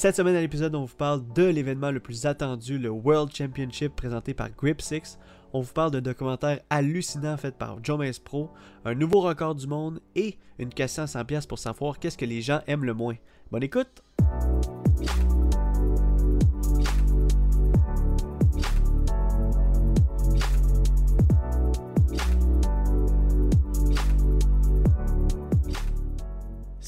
[0.00, 3.94] Cette semaine à l'épisode, on vous parle de l'événement le plus attendu, le World Championship
[3.94, 5.18] présenté par Grip 6.
[5.52, 8.48] On vous parle d'un documentaire hallucinant fait par Joe Pro,
[8.86, 12.40] un nouveau record du monde et une question à 100$ pour savoir qu'est-ce que les
[12.40, 13.16] gens aiment le moins.
[13.50, 14.02] Bonne écoute!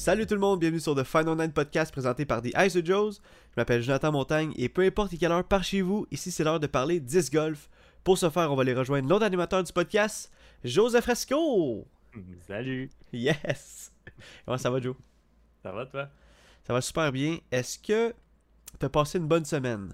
[0.03, 2.83] Salut tout le monde, bienvenue sur The Final Nine Podcast présenté par The Ice of
[2.83, 3.21] Joes.
[3.51, 6.59] Je m'appelle Jonathan Montagne et peu importe quelle heure par chez vous, ici c'est l'heure
[6.59, 7.69] de parler 10 golf.
[8.03, 10.29] Pour ce faire, on va aller rejoindre l'autre animateur du podcast,
[10.65, 11.87] Joseph Fresco.
[12.45, 12.89] Salut.
[13.13, 13.93] Yes.
[14.45, 14.97] Comment ça va, Joe?
[15.63, 16.09] Ça va, toi?
[16.67, 17.37] Ça va super bien.
[17.49, 18.13] Est-ce que
[18.77, 19.93] tu as passé une bonne semaine?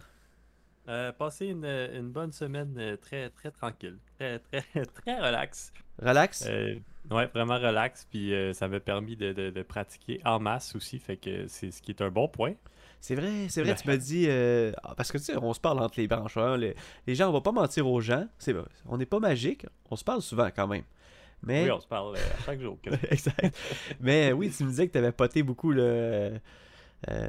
[0.87, 3.99] Euh, passé une, une, bonne semaine euh, très, très tranquille.
[4.17, 5.71] Très, très, très relax.
[6.01, 6.45] Relax?
[6.47, 6.79] Euh,
[7.11, 8.07] ouais, vraiment relax.
[8.09, 10.99] Puis euh, ça m'a permis de, de, de, pratiquer en masse aussi.
[10.99, 12.53] Fait que c'est ce qui est un bon point.
[13.01, 14.25] C'est vrai, c'est vrai, tu m'as dit.
[14.27, 16.37] Euh, parce que tu sais, on se parle entre les branches.
[16.37, 16.75] Hein, les,
[17.07, 18.27] les, gens, on va pas mentir aux gens.
[18.37, 19.65] C'est On n'est pas magique.
[19.89, 20.83] On se parle souvent quand même.
[21.41, 21.63] Mais...
[21.63, 22.77] Oui, on se parle à chaque jour.
[23.09, 23.55] exact.
[24.01, 26.31] Mais oui, tu me disais que tu avais poté beaucoup là,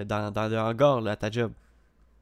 [0.05, 1.53] dans, dans le hangar là, à ta job.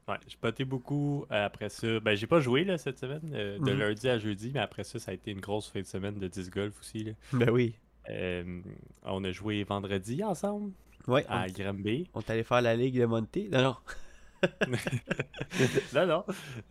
[0.09, 1.27] Ouais, j'ai poté beaucoup.
[1.31, 3.79] après ça, ben j'ai pas joué là, cette semaine, euh, de Mhm.
[3.79, 6.27] lundi à jeudi, mais après ça, ça a été une grosse fin de semaine de
[6.29, 7.05] 10 golf aussi.
[7.05, 7.13] Là.
[7.35, 7.75] Ben oui.
[8.11, 8.61] Euh,
[9.05, 10.73] on a joué vendredi ensemble
[11.07, 12.09] Ouais, à on, Granby.
[12.15, 13.37] on est allé faire la ligue de Monte.
[13.53, 13.77] Non, non.
[15.95, 16.25] non, non.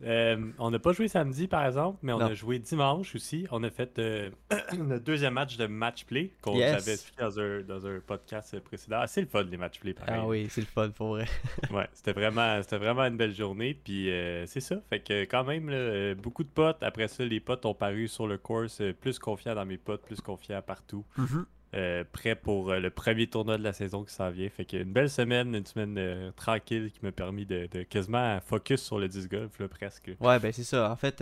[0.03, 2.25] Euh, on n'a pas joué samedi, par exemple, mais on Non.
[2.27, 3.45] a joué dimanche aussi.
[3.51, 4.29] On a fait euh,
[4.77, 6.81] notre deuxième match de match play qu'on Yes.
[6.81, 8.97] avait expliqué dans un, dans un podcast précédent.
[9.01, 10.15] Ah, c'est le fun, les match play, pareil.
[10.17, 11.25] Ah oui, c'est le fun pour vrai.
[11.71, 13.73] Ouais, c'était vraiment, c'était vraiment une belle journée.
[13.73, 14.77] Puis euh, c'est ça.
[14.89, 16.81] Fait que quand même, là, beaucoup de potes.
[16.83, 20.21] Après ça, les potes ont paru sur le course, plus confiants dans mes potes, plus
[20.21, 21.03] confiants partout.
[21.17, 21.45] Mhm.
[21.75, 24.47] Euh, prêt pour euh, le premier tournoi de la saison qui s'en vient.
[24.49, 28.39] Fait que une belle semaine, une semaine euh, tranquille qui m'a permis de, de quasiment
[28.39, 30.11] focus sur le disc golf, là, presque.
[30.21, 30.89] Ouais, ben c'est ça.
[30.89, 31.21] En fait,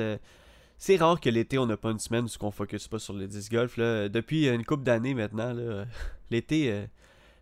[0.77, 3.25] c'est rare que l'été, on n'a pas une semaine où on focus pas sur le
[3.25, 3.75] disc golf.
[3.77, 4.07] Là.
[4.07, 5.55] Depuis une couple d'années maintenant,
[6.29, 6.85] l'été,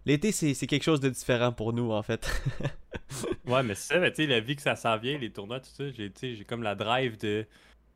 [0.06, 2.32] l'été c'est, quelque chose de différent pour nous, en fait.
[3.46, 5.60] Ouais, mais c'est ça, mais tu sais, la vie que ça s'en vient, les tournois,
[5.60, 7.46] tout ça, j'ai, tu sais, j'ai comme la drive de,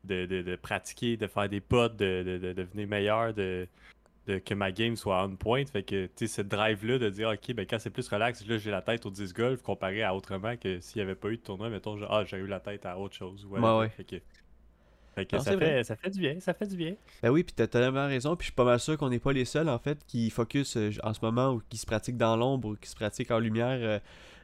[0.03, 3.67] de, de, de pratiquer, de faire des potes, de, de, de devenir meilleur, de,
[4.27, 5.65] de que ma game soit on point.
[5.65, 8.57] Fait que, tu sais, cette drive-là de dire, OK, ben quand c'est plus relax, là,
[8.57, 11.38] j'ai la tête au disc golf comparé à autrement que s'il n'y avait pas eu
[11.38, 13.45] de tournoi, mettons, ah, j'ai eu la tête à autre chose.
[13.45, 13.89] Ouais, ouais.
[13.89, 14.16] Fait que,
[15.16, 16.95] fait que Non, ça, fait, ça fait du bien, ça fait du bien.
[17.23, 19.33] Ben oui, puis t'as tellement raison, puis je suis pas mal sûr qu'on n'est pas
[19.33, 22.35] les seuls, en fait, qui focus euh, en ce moment ou qui se pratiquent dans
[22.37, 23.99] l'ombre ou qui se pratiquent en lumière euh,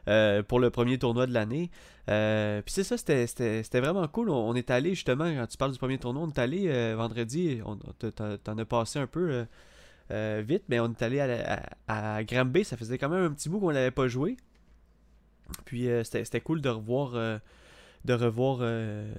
[0.08, 1.70] euh, pour le premier tournoi de l'année.
[2.10, 4.30] Euh, puis c'est ça, c'était, c'était, c'était vraiment cool.
[4.30, 6.94] On, on est allé, justement, quand tu parles du premier tournoi, on est allé euh,
[6.96, 9.46] vendredi, on, t'en- t'en t'en as passé un peu
[10.10, 12.24] euh, vite, mais on est allé à, à, à
[12.64, 14.36] ça faisait quand même un petit bout qu'on l'avait pas joué.
[15.64, 17.38] Puis euh, c'était, cool de revoir, euh,
[18.04, 19.12] de revoir, ben,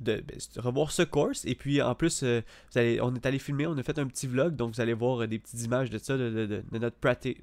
[0.00, 0.24] de
[0.56, 1.44] revoir ce course.
[1.44, 4.26] Et puis en plus, vous allez, on est allé filmer, on a fait un petit
[4.26, 6.96] vlog, donc vous allez voir des petites images de ça, de, de- notre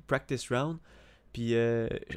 [0.08, 0.78] practice round.
[1.34, 1.56] Puis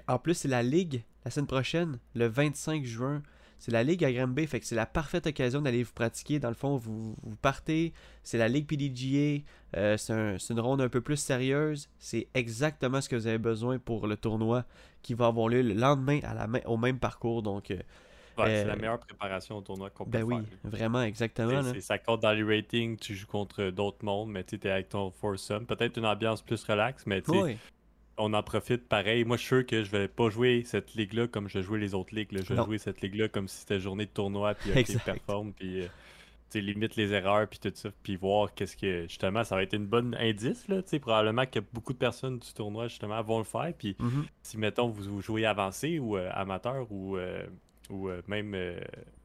[0.08, 3.22] en plus, c'est la ligue la semaine prochaine, le 25 juin.
[3.64, 6.40] C'est la ligue à Granby, fait que c'est la parfaite occasion d'aller vous pratiquer.
[6.40, 7.92] Dans le fond, vous, vous partez,
[8.24, 9.44] c'est la ligue PDGA,
[9.76, 11.88] euh, c'est un- c'est une ronde un peu plus sérieuse.
[12.00, 14.64] C'est exactement ce que vous avez besoin pour le tournoi
[15.00, 17.40] qui va avoir lieu le lendemain à la, au même parcours.
[17.42, 17.76] Donc, euh,
[18.38, 20.44] Ouais, Euh, c'est la meilleure préparation au tournoi qu'on peut ben oui, faire.
[20.64, 20.70] là.
[20.70, 21.60] vraiment, exactement.
[21.60, 21.80] Là.
[21.82, 25.10] ça compte dans les ratings, tu joues contre d'autres mondes, mais tu es avec ton
[25.12, 25.66] foursome.
[25.66, 27.58] Peut-être une ambiance plus relax, mais tu sais.
[28.18, 29.24] On en profite pareil.
[29.24, 31.94] Moi, je suis sûr que je vais pas jouer cette ligue-là comme je jouais les
[31.94, 32.32] autres ligues.
[32.32, 32.40] là.
[32.46, 35.82] Je vais jouer cette ligue-là comme si c'était journée de tournoi, puis ok, performe, puis
[35.82, 35.86] euh,
[36.54, 39.86] limite les erreurs, puis tout ça, puis voir qu'est-ce que justement, ça va être une
[39.86, 40.68] bonne indice.
[40.68, 43.72] Là, tu sais, probablement que beaucoup de personnes du tournoi justement vont le faire.
[43.78, 44.26] Puis Mhm.
[44.42, 47.46] si mettons vous, vous jouez avancé ou euh, amateur ou, euh,
[47.88, 48.54] ou euh, même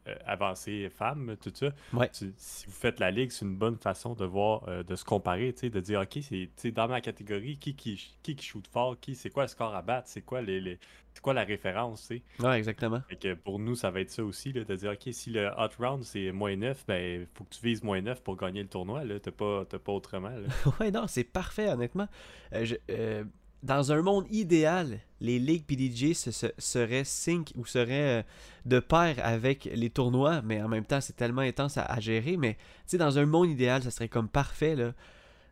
[0.08, 2.10] euh, euh, avancé femme, tout ça, Ouais.
[2.10, 5.04] tu- si vous faites la ligue, c'est une bonne façon de voir, euh, de se
[5.04, 6.20] comparer, de dire, OK,
[6.56, 9.76] c'est dans ma catégorie, qui qui, qui, qui shoot fort, qui, c'est quoi le score
[9.76, 10.80] à battre, c'est quoi, les, les-
[11.14, 12.46] c'est quoi la référence, tu sais.
[12.46, 13.02] Ouais, exactement.
[13.10, 15.48] Fait que pour nous, ça va être ça aussi, là, de dire, OK, si le
[15.58, 18.70] hot round, c'est moins 9, ben, faut que tu vises moins 9 pour gagner le
[18.70, 20.48] tournoi, là, t'as pas, pas autrement, là.
[20.80, 22.08] ouais, non, c'est parfait, honnêtement.
[22.54, 23.24] Euh, je- euh,
[23.64, 28.24] dans un monde idéal, les ligues PDG se, se- seraient sync ou seraient euh,
[28.66, 32.38] de pair avec les tournois, mais en même temps, c'est tellement intense à, gérer.
[32.38, 34.94] Mais tu sais, dans un monde idéal, ça serait comme parfait, là.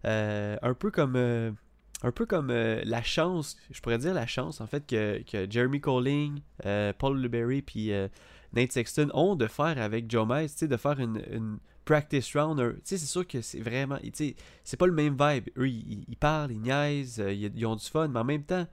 [0.06, 1.16] Euh, un peu comme.
[1.16, 1.52] euh,
[2.04, 5.80] un peu comme la chance, je pourrais dire la chance en fait que, que Jeremy
[5.80, 6.42] Colling,
[7.00, 7.90] Paul Luberry puis
[8.54, 12.60] Nate Sexton ont de faire avec Joe Mize, tu sais, de faire une practice round.
[12.60, 15.50] un- Tu sais, c'est sûr que c'est vraiment, tu sais, c'est pas le même vibe.
[15.58, 18.68] Eux, ils, parlent, ils niaisent, euh, ils, ont du fun, mais en même temps,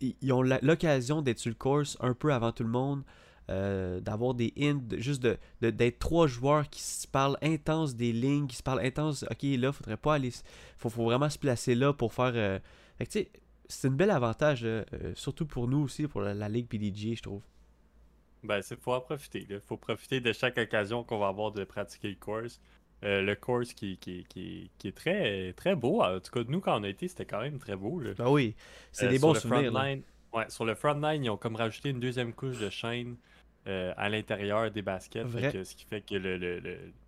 [0.00, 3.02] ils ont l'occasion d'être sur le course un peu avant tout le monde.
[3.48, 8.48] Euh, d'avoir des hints, juste de, d'être trois joueurs qui se parlent intense des lignes,
[8.48, 9.24] qui se parlent intense.
[9.30, 10.32] Ok, là, faudrait pas aller.
[10.78, 12.32] Faut, faut vraiment se placer là pour faire.
[12.34, 12.58] Euh,
[12.98, 13.30] tu sais,
[13.68, 14.66] c'est une belle avantage,
[15.14, 17.42] surtout pour nous aussi, pour la, Ligue PDG, je trouve.
[18.46, 19.46] Ben, il faut en profiter.
[19.48, 22.60] Il faut profiter de chaque occasion qu'on va avoir de pratiquer le course.
[23.02, 26.02] le course qui, qui, qui, qui, est très, très beau.
[26.02, 28.00] En tout cas, nous, quand on a été, c'était quand même très beau.
[28.00, 28.14] Là.
[28.16, 28.54] Ben oui,
[28.92, 29.72] c'est des bons souvenirs.
[30.32, 33.16] Ouais, sur le front line, ils ont comme rajouté une deuxième couche de chaîne
[33.66, 35.26] euh, à l'intérieur des baskets.
[35.28, 36.60] ce qui fait que le, le,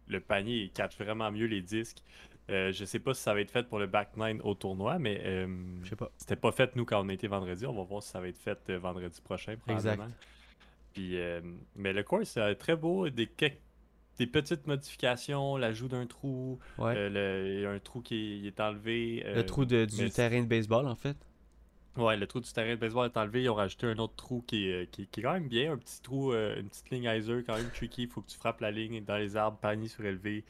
[0.09, 2.03] le, panier catch vraiment mieux les disques.
[2.51, 4.99] Euh, je sais pas si ça va être fait pour le back nine au tournoi,
[4.99, 5.47] mais euh,
[5.83, 6.11] je sais pas.
[6.17, 7.67] C'était pas fait nous quand on était vendredi.
[7.67, 10.05] On va voir si ça va être fait euh, vendredi prochain probablement.
[10.05, 10.17] Exact.
[10.99, 11.17] Puis,
[11.77, 13.29] mais le course c'est très beau, des
[14.19, 19.25] des petites modifications, l'ajout d'un trou, le, un trou qui est, enlevé.
[19.25, 21.17] le trou de, du terrain de baseball en fait.
[21.99, 23.43] Ouais, le trou du terrain de baseball est enlevé.
[23.43, 25.73] Ils ont rajouté un autre trou qui est, qui, est quand même bien.
[25.73, 28.05] Un petit trou, euh, une petite ligne Iser quand même tricky.
[28.05, 30.45] Il faut que tu frappes la ligne dans les arbres, panier surélevé,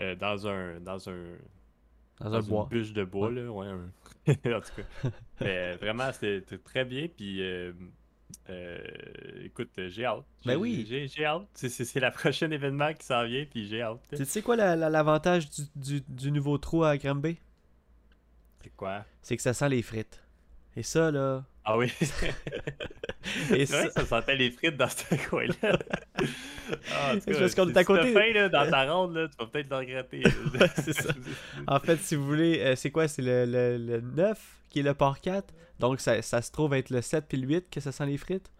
[0.00, 0.80] euh, dans un.
[0.80, 1.36] Dans un.
[2.20, 2.68] Dans, un bois.
[2.70, 3.50] bûche de bois, là.
[3.50, 3.66] Ouais,
[4.28, 5.10] en tout cas.
[5.40, 7.06] Mais, vraiment, c'était très bien.
[7.08, 7.42] Puis.
[7.42, 7.72] Euh,
[9.42, 10.24] écoute, j'ai hâte.
[10.44, 10.86] Ben oui.
[10.88, 11.46] J'ai hâte.
[11.54, 14.00] C'est le prochain événement qui s'en vient, puis j'ai hâte.
[14.14, 17.38] Tu sais quoi l'avantage du, du, du, nouveau trou à Granby?
[18.62, 19.04] C'est quoi?
[19.22, 20.22] C'est que ça sent les frites.
[20.76, 21.44] Et ça, là.
[21.64, 21.90] Ah oui.
[23.54, 23.90] Et ça...
[23.90, 25.54] Ça sentait les frites dans ce coin-là.
[26.92, 28.32] ah, en parce qu'on est à côté.
[28.32, 30.22] là, dans ta ronde, là, tu vas peut-être le regretter.
[30.76, 31.14] c'est ça.
[31.66, 33.08] En fait, si vous voulez, euh, c'est quoi?
[33.08, 34.38] C'est le, le, le, 9
[34.68, 35.54] qui est le port 4.
[35.80, 38.18] Donc, ça, ça se trouve être le 7 puis le 8 que ça sent les
[38.18, 38.50] frites.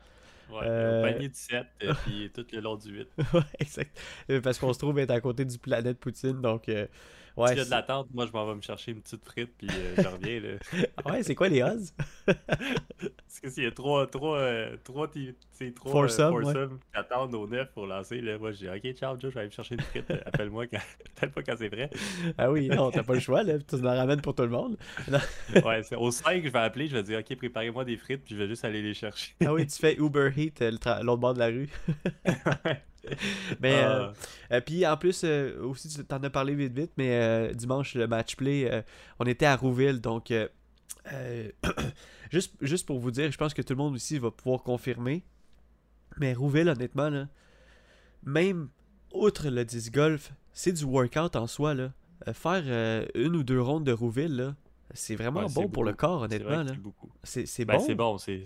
[0.51, 1.03] Ouais, euh...
[1.03, 3.09] panier du 7 et euh, puis tout le long du 8.
[3.35, 4.01] ouais, exact.
[4.31, 6.71] Euh, parce qu'on se trouve être à côté du planète Poutine, donc.
[7.37, 9.51] Ouais, S'il y a de l'attente, moi je m'en vais me chercher une petite frite
[9.59, 10.41] puis euh, je reviens.
[10.41, 10.49] Là.
[10.97, 11.91] Ah ouais, c'est quoi les odds?
[12.27, 17.49] Parce que s'il y a trois, trois, euh, trois, trois foursome, euh, qui attendent au
[17.49, 19.75] neuf pour lancer, là, moi je dis Ok, ciao, Joe, je vais aller me chercher
[19.75, 20.11] une frite.
[20.25, 20.79] Appelle-moi quand...
[21.17, 21.91] peut-être pas quand c'est prêt.
[22.39, 23.59] ah oui, non, t'as pas le choix, là.
[23.59, 24.77] Tu en ramènes pour tout le monde.
[25.65, 28.35] ouais, c'est au 5, je vais appeler, je vais dire Ok, préparez-moi des frites puis
[28.37, 29.35] je vais juste aller les chercher.
[29.45, 30.63] ah oui, tu fais Uber Heat
[31.03, 31.69] l'autre bord de la rue.
[33.61, 34.55] mais euh, ah.
[34.55, 38.07] euh, puis en plus euh, aussi tu t'en as parlé vite vite mais dimanche le
[38.07, 38.85] match play
[39.19, 40.33] on était à Rouville donc
[42.31, 45.25] juste juste pour vous dire je pense que tout le monde aussi va pouvoir confirmer
[46.19, 47.29] mais Rouville honnêtement là
[48.25, 48.69] même
[49.13, 51.93] outre le disc golf c'est du workout en soi là
[52.33, 54.55] faire une ou deux rondes de Rouville là
[54.93, 56.65] c'est vraiment bon pour le corps, honnêtement.
[57.23, 57.85] C'est ben, bon.
[57.85, 58.45] C'est bon, c'est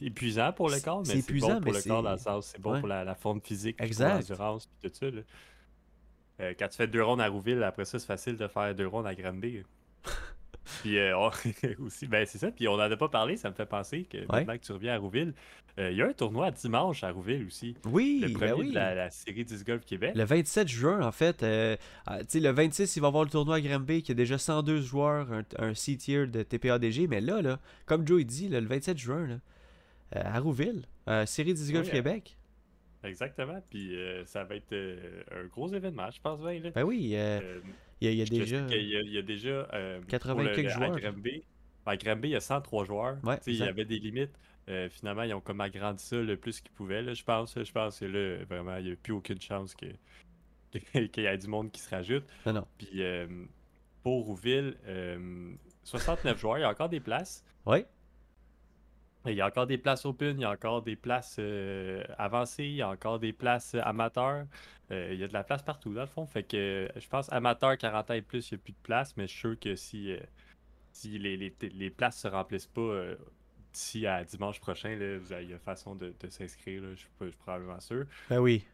[0.00, 2.80] épuisant pour le corps, mais c'est bon pour le corps dans le sens, c'est bon
[2.80, 5.06] pour la, forme physique, l'endurance, tout ça.
[6.40, 8.86] Euh, quand tu fais deux rondes à Rouville, après ça, c'est facile de faire deux
[8.86, 9.62] rondes à Granby.
[10.80, 11.16] Puis euh,
[11.80, 12.50] aussi, ben c'est ça.
[12.50, 14.94] Puis on n'en a pas parlé, ça me fait penser que maintenant que tu reviens
[14.94, 15.34] à Rouville,
[15.78, 17.76] euh, il y a un tournoi dimanche à Rouville aussi.
[17.84, 20.12] Oui, le ben premier de la, série 10 Golf Québec.
[20.14, 21.42] Le 27 juin, en fait.
[21.42, 21.76] Euh,
[22.06, 24.80] ah, le 26, il va y avoir le tournoi à Granby qui a déjà 102
[24.80, 25.28] joueurs,
[25.58, 27.08] un, C-tier de TPADG.
[27.08, 29.36] Mais là, là, comme Joe dit, le 27 juin, là,
[30.12, 30.82] à Rouville,
[31.26, 32.36] série 10 Golf Québec.
[33.04, 33.62] Exactement.
[33.70, 34.74] Puis ça va être
[35.30, 36.60] un gros événement, je pense bien.
[36.74, 37.16] Ben oui.
[38.00, 38.66] Il y a, déjà.
[38.70, 39.68] Il y a, déjà.
[40.08, 40.96] 80 euh, quelques joueurs.
[41.86, 43.18] À Granby, il y a 103 joueurs.
[43.46, 44.38] il y avait des limites.
[44.68, 47.00] Euh, finalement, ils ont comme agrandi ça le plus qu'ils pouvaient.
[47.00, 47.58] Là, je pense.
[47.58, 49.86] Je pense que là, vraiment, il n'y a plus aucune chance que
[50.70, 52.24] qu'il y ait du monde qui se rajoute.
[52.44, 52.66] Non, non.
[52.76, 53.26] Puis euh,
[54.02, 54.76] pour Rouville,
[55.84, 57.42] 69 joueurs, il y a encore des places.
[57.64, 57.84] Oui.
[59.26, 61.40] Il y a encore des places open, il y a encore des places
[62.18, 64.46] avancées, il y a encore des places amateurs.
[64.90, 66.26] Euh, il y a de la place partout, dans le fond.
[66.26, 69.16] Fait que je pense amateur 40 ans et plus, il n'y a plus de place,
[69.16, 70.18] mais je suis sûr que si, euh,
[70.92, 73.16] si les, les, les, places se remplissent pas euh,
[73.72, 77.80] d'ici à dimanche prochain, là, vous avez une façon de, de s'inscrire, je, suis, probablement
[77.80, 78.06] sûr.
[78.30, 78.64] Ben oui.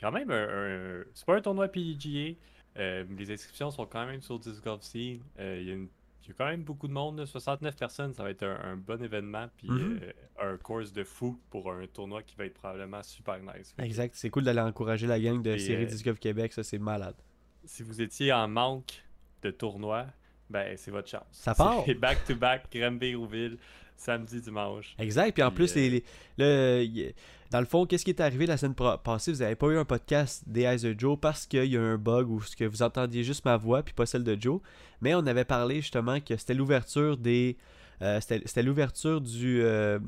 [0.00, 2.36] quand même, un, c'est pas un tournoi PGA.
[2.76, 5.20] les inscriptions sont quand même sur Disc Golf Scene.
[5.38, 5.88] Il y a une
[6.26, 9.00] il y a quand même beaucoup de monde, 69 personnes, ça va être un, bon
[9.02, 10.00] événement, puis mhm.
[10.02, 13.74] euh, un course de fou pour un tournoi qui va être probablement super nice.
[13.78, 16.78] Exact, c'est cool d'aller encourager la gang de série euh, Disc Golf Québec, ça c'est
[16.78, 17.16] malade.
[17.64, 19.04] Si vous étiez en manque
[19.42, 20.06] de tournoi,
[20.50, 21.26] ben c'est votre chance.
[21.30, 21.84] Ça part!
[21.98, 23.58] back-to-back, Granby-Rouville,
[23.96, 24.94] samedi, dimanche.
[24.98, 26.04] Exact, puis en plus, les,
[26.40, 27.12] euh, le,
[27.50, 29.32] dans le fond, qu'est-ce qui est arrivé la semaine passée?
[29.32, 31.96] Vous n'avez pas eu un podcast des Eyes of Joe parce qu'il y a un
[31.96, 34.60] bug où que vous entendiez juste ma voix puis pas celle de Joe.
[35.00, 37.56] Mais on avait parlé justement que c'était l'ouverture des.
[38.02, 39.98] Euh, c'était l'ouverture du euh,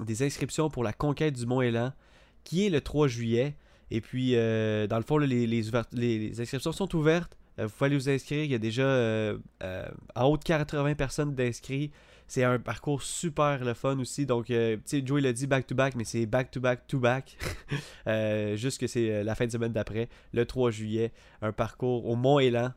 [0.00, 1.92] des inscriptions pour la conquête du Mont Élan
[2.44, 3.56] qui est le 3 juillet.
[3.90, 7.36] Et puis, dans le fond, les, les, inscriptions sont ouvertes.
[7.58, 8.44] Vous pouvez aller vous inscrire.
[8.44, 9.34] Il y a déjà
[10.14, 11.90] en haut de 80 personnes d'inscrits.
[12.28, 14.26] C'est un parcours super le fun aussi.
[14.26, 17.36] Donc, tu sais, Joey l'a dit back-to-back, mais c'est back-to-back-to-back.
[18.56, 21.12] juste que c'est la fin de semaine d'après, le 3 juillet.
[21.40, 22.72] Un parcours au Mont-Élan.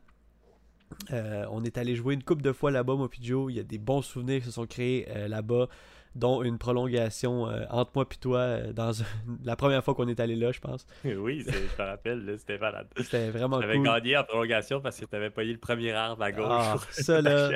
[1.10, 3.52] on est allé jouer une coupe de fois là-bas, moi Joe.
[3.52, 5.68] Il y a des bons souvenirs qui se sont créés là-bas
[6.14, 8.92] dont une prolongation euh, entre moi et toi euh, dans
[9.44, 10.86] la première fois qu'on est allé là, je pense.
[11.04, 12.88] oui, je te rappelle, c'était malade.
[12.96, 13.66] C'était vraiment cool.
[13.66, 16.46] J'avais gagné en prolongation parce que tu avais payé le premier arbre à gauche.
[16.48, 17.50] Ah, ça là,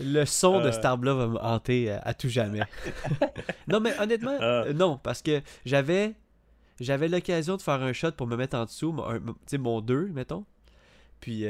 [0.00, 0.72] le son de euh.
[0.72, 2.60] cet arbre-là va me hanter à, tout jamais.
[3.68, 4.64] non, mais honnêtement, ah.
[4.74, 6.14] non, parce que j'avais
[6.80, 10.08] j'avais l'occasion de faire un shot pour me mettre en dessous, tu sais, mon 2,
[10.08, 10.44] mettons.
[11.20, 11.46] Puis, tu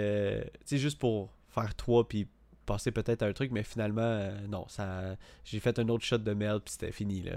[0.67, 2.29] sais, juste pour faire 3 puis
[2.65, 6.19] passer peut-être à un truc, mais finalement, euh, non, ça j'ai fait un autre shot
[6.19, 7.33] de merde, puis c'était fini, là.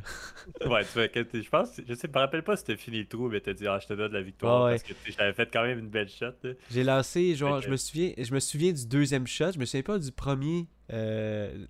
[0.69, 3.29] ouais, tu vois, je pense, je sais, me rappelle pas si c'était fini le trou,
[3.29, 5.79] mais t'as dit, ah, je te donne la victoire, parce que j'avais fait quand même
[5.79, 6.33] une belle shot.
[6.71, 9.83] J'ai lancé, genre, je me souviens je me souviens du deuxième shot, je me souviens
[9.83, 11.65] pas du premier, euh,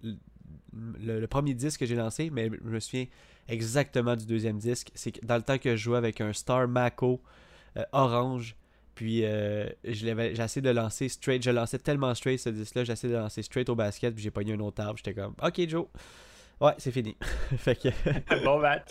[0.74, 3.06] le, premier disque que j'ai lancé, mais je me souviens
[3.48, 4.92] exactement du deuxième disque.
[4.96, 7.22] C'est dans le temps que je jouais avec un Star Mako
[7.78, 8.56] euh, orange,
[8.98, 11.44] puis euh, j'ai essayé de lancer straight.
[11.44, 14.32] Je lançais tellement straight ce disque-là, j'ai essayé de lancer straight au basket, puis j'ai
[14.32, 14.98] pogné un autre arbre.
[14.98, 15.86] J'étais comme, ok Joe.
[16.60, 17.16] Ouais, c'est fini.
[17.58, 17.90] fait que...
[18.44, 18.88] bon match.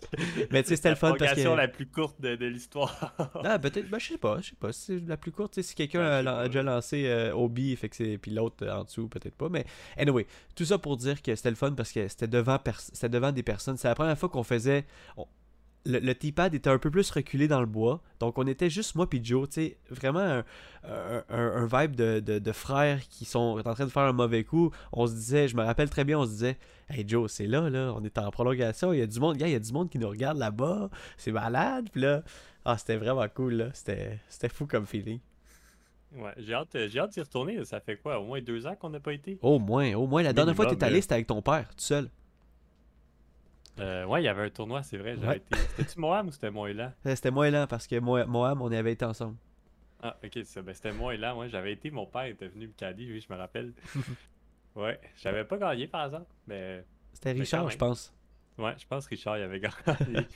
[0.53, 1.57] Mais tu sais, c'était le fun parce que.
[1.57, 3.17] la plus courte de, de l'histoire.
[3.45, 3.91] ah, peut-être.
[3.91, 4.41] Ben, je sais pas.
[4.41, 4.73] Je sais pas.
[4.73, 5.61] C'est la plus courte.
[5.61, 8.17] si quelqu'un a, déjà lancé euh, Obi, fait que c'est.
[8.19, 9.49] Puis l'autre euh, en dessous, peut-être pas.
[9.49, 9.65] Mais
[9.97, 13.33] anyway, tout ça pour dire que c'était le fun parce que c'était devant, c'était devant
[13.33, 13.77] des personnes.
[13.77, 14.85] C'est la première fois qu'on faisait
[15.87, 18.03] le, le T-pad était un peu plus reculé dans le bois.
[18.21, 20.43] Donc on était juste moi puis Joe, tu sais, vraiment
[20.85, 24.71] un, vibe de, frères qui sont en train de faire un mauvais coup.
[24.93, 27.69] On se disait, je me rappelle très bien, on se disait, hey Joe, c'est là,
[27.71, 29.91] là, on est en prolongation, il y a du monde, il y a du monde
[29.91, 31.89] qui nous regarde là-bas, c'est malade.
[31.93, 32.23] Puis là,
[32.65, 35.21] ah, c'était vraiment cool, là, c'était fou comme feeling.
[36.15, 37.65] Ouais, j'ai hâte, j'ai hâte d'y retourner.
[37.65, 39.39] Ça fait quoi, au moins deux ans qu'on n'a pas été?
[39.43, 40.23] Au moins, au moins.
[40.23, 42.09] La dernière fois que tu es allé, c'était avec ton père, tout seul.
[43.79, 45.15] Euh, ouais, il y avait un tournoi, c'est vrai.
[45.15, 45.57] été...
[45.57, 46.93] C'était-tu Moam ou c'était Moëlan?
[47.05, 49.37] Euh, C'était Moëlan parce que Moam, on y avait été ensemble.
[50.03, 51.35] Ah, ok, c'est Ben, c'était Moëlan.
[51.35, 53.73] Moi, j'avais été, mon père était venu me cadir, oui, je me rappelle.
[54.77, 56.85] ouais, j'avais pas gagné par exemple, mais.
[57.13, 58.15] C'était Richard, je pense.
[58.59, 59.75] Ouais, je pense que Richard il avait gagné.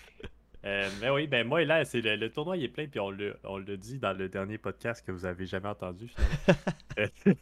[0.64, 3.76] Euh, mais oui, ben moi, là, c'est le, tournoi, il est plein, puis on l'a
[3.76, 7.40] dit dans le dernier podcast que vous avez jamais entendu, finalement.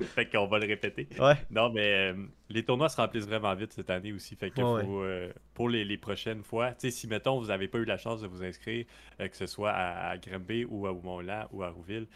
[0.14, 1.06] fait qu'on va le répéter.
[1.18, 1.34] Ouais.
[1.50, 2.14] Non, mais euh,
[2.48, 4.36] les tournois se remplissent vraiment vite cette année aussi.
[4.36, 7.78] Fait que faut, euh, pour les, prochaines fois, tu sais, si, mettons, vous n'avez pas
[7.78, 8.86] eu la chance de vous inscrire,
[9.18, 10.16] que ce soit à, à
[10.68, 12.06] ou à Oumonla ou à Rouville,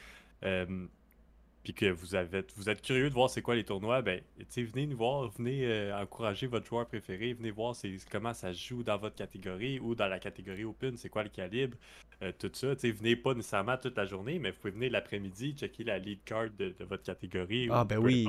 [1.63, 4.21] puis que vous, êtes curieux de voir c'est quoi les tournois, ben,
[4.57, 7.75] venez nous voir, venez euh, encourager votre joueur préféré, venez voir
[8.11, 11.77] comment ça joue dans votre catégorie ou dans la catégorie Open, c'est quoi le calibre,
[12.23, 12.75] euh, tout ça.
[12.77, 16.23] T'sais, venez pas nécessairement toute la journée, mais vous pouvez venir l'après-midi, checker la lead
[16.25, 17.69] card de, votre catégorie.
[17.71, 18.27] Ah, ben oui.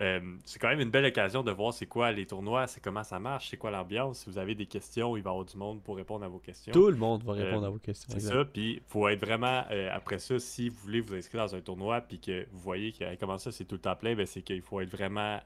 [0.00, 3.04] Euh, c'est quand même une belle occasion de voir c'est quoi les tournois, c'est comment
[3.04, 4.20] ça marche, c'est quoi l'ambiance.
[4.20, 6.38] Si vous avez des questions, il va y avoir du monde pour répondre à vos
[6.38, 6.72] questions.
[6.72, 8.08] Tout le monde va répondre euh, à vos questions.
[8.10, 11.54] C'est ça, puis faut être vraiment, euh, après ça, si vous voulez vous inscrire dans
[11.54, 14.24] un tournoi, puis que vous voyez que comment ça c'est tout le temps plein, ben,
[14.24, 15.38] c'est qu'il faut être vraiment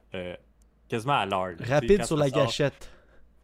[0.88, 1.56] quasiment à l'heure.
[1.58, 2.90] Rapide sur la gâchette.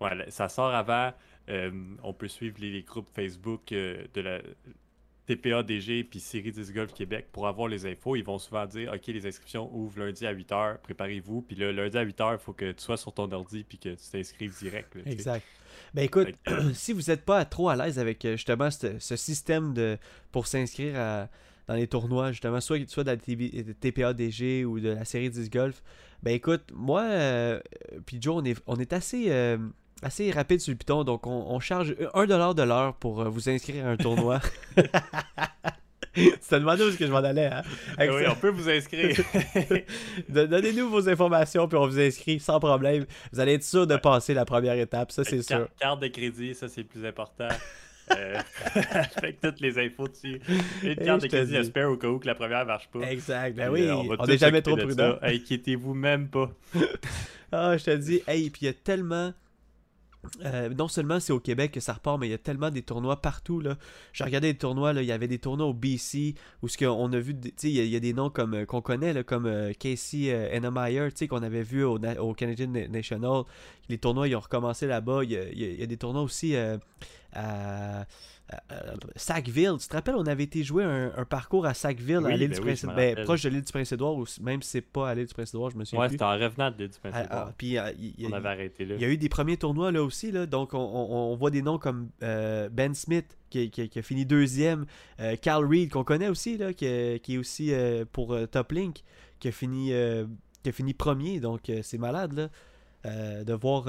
[0.00, 1.12] Ouais, ça sort avant.
[1.48, 4.40] On peut suivre les groupes Facebook de la
[5.26, 8.16] TPA DG puis Série 10 Golf Québec pour avoir les infos.
[8.16, 11.42] Ils vont souvent dire OK, les inscriptions ouvrent lundi à 8h, préparez-vous.
[11.42, 13.90] Puis le lundi à 8h, il faut que tu sois sur ton ordi puis que
[13.90, 14.96] tu t'inscrives direct.
[15.06, 15.46] exact.
[15.94, 16.28] Ben écoute,
[16.74, 19.98] si vous n'êtes pas trop à l'aise avec euh, justement ce, système de
[20.32, 21.28] pour s'inscrire
[21.70, 25.50] dans les tournois, justement, soit, soit dans la TPA DG ou de la série 10
[25.50, 25.82] Golf,
[26.22, 27.60] ben écoute, moi, euh,
[28.06, 29.26] puis Joe, on est, on est assez.
[29.28, 29.58] Euh,
[30.02, 31.04] assez rapide sur le Python.
[31.04, 34.40] Donc, on, charge 1$ de l'heure pour euh, vous inscrire à un tournoi.
[36.14, 37.62] tu t'as demandé où est-ce que je m'en allais, hein?
[37.98, 39.16] Oui, on peut vous inscrire.
[40.28, 43.06] Donnez-nous vos informations, puis on vous inscrit sans problème.
[43.32, 45.68] Vous allez être sûr de passer la première étape, ça, c'est sûr.
[45.78, 47.48] Carte de crédit, ça, c'est le plus important.
[48.10, 48.40] euh,
[49.16, 50.40] avec toutes les infos dessus.
[50.82, 53.00] Une carte de crédit, j'espère, au cas où que la première marche pas.
[53.08, 55.16] Exact, ben oui, on n'est jamais trop prudent.
[55.22, 56.50] Inquiétez-vous même pas.
[57.52, 59.32] ah, je te dis, hey, puis il y a tellement
[60.44, 62.82] euh, non seulement c'est au Québec que ça repart, mais il y a tellement des
[62.82, 63.60] tournois partout.
[63.60, 63.76] Là.
[64.12, 67.12] J'ai regardé des tournois, là, il y avait des tournois au BC où ce qu'on
[67.12, 71.08] a vu, il y, a des noms comme euh, qu'on connaît, comme euh, Casey Ennemeyer,
[71.28, 73.44] qu'on avait vu au, au, Canadian National.
[73.88, 75.24] Les tournois ils ont recommencé là-bas.
[75.24, 76.54] Il y a, des tournois aussi
[77.32, 78.06] à,
[79.16, 79.76] Sackville.
[79.80, 82.60] Tu te rappelles, on avait été jouer un, parcours à Sackville, à l'île ben du
[82.60, 85.70] Prince ben, proche de l'île du Prince-Édouard, même si c'est pas à l'île du Prince-Édouard,
[85.70, 87.46] je me souviens ouais, c'était en revenant de l'île du ah, Prince-Édouard.
[87.48, 87.92] Ah, puis, euh,
[88.28, 88.94] on avait arrêté là.
[88.96, 91.78] Il y a eu des premiers tournois là aussi, là, donc on, voit des noms
[91.78, 94.86] comme euh, Ben Smith, qui, a fini deuxième,
[95.20, 97.72] euh, Carl Reed, qu'on connaît aussi, là, qui, est aussi
[98.12, 99.02] pour Top Link,
[99.38, 99.92] qui a fini,
[100.62, 102.48] qui a fini premier, donc c'est malade, là.
[103.04, 103.84] De voir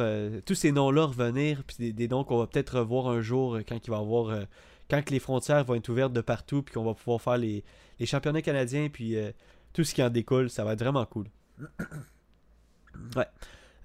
[0.45, 3.89] tous ces noms-là revenir, puis des, noms qu'on va peut-être revoir un jour quand il
[3.91, 4.45] va avoir
[4.91, 7.63] quand les frontières vont être ouvertes de partout, puis qu'on va pouvoir faire les,
[8.03, 9.31] championnats canadiens, puis euh,
[9.71, 11.27] tout ce qui en découle, ça va être vraiment cool.
[13.15, 13.27] ouais.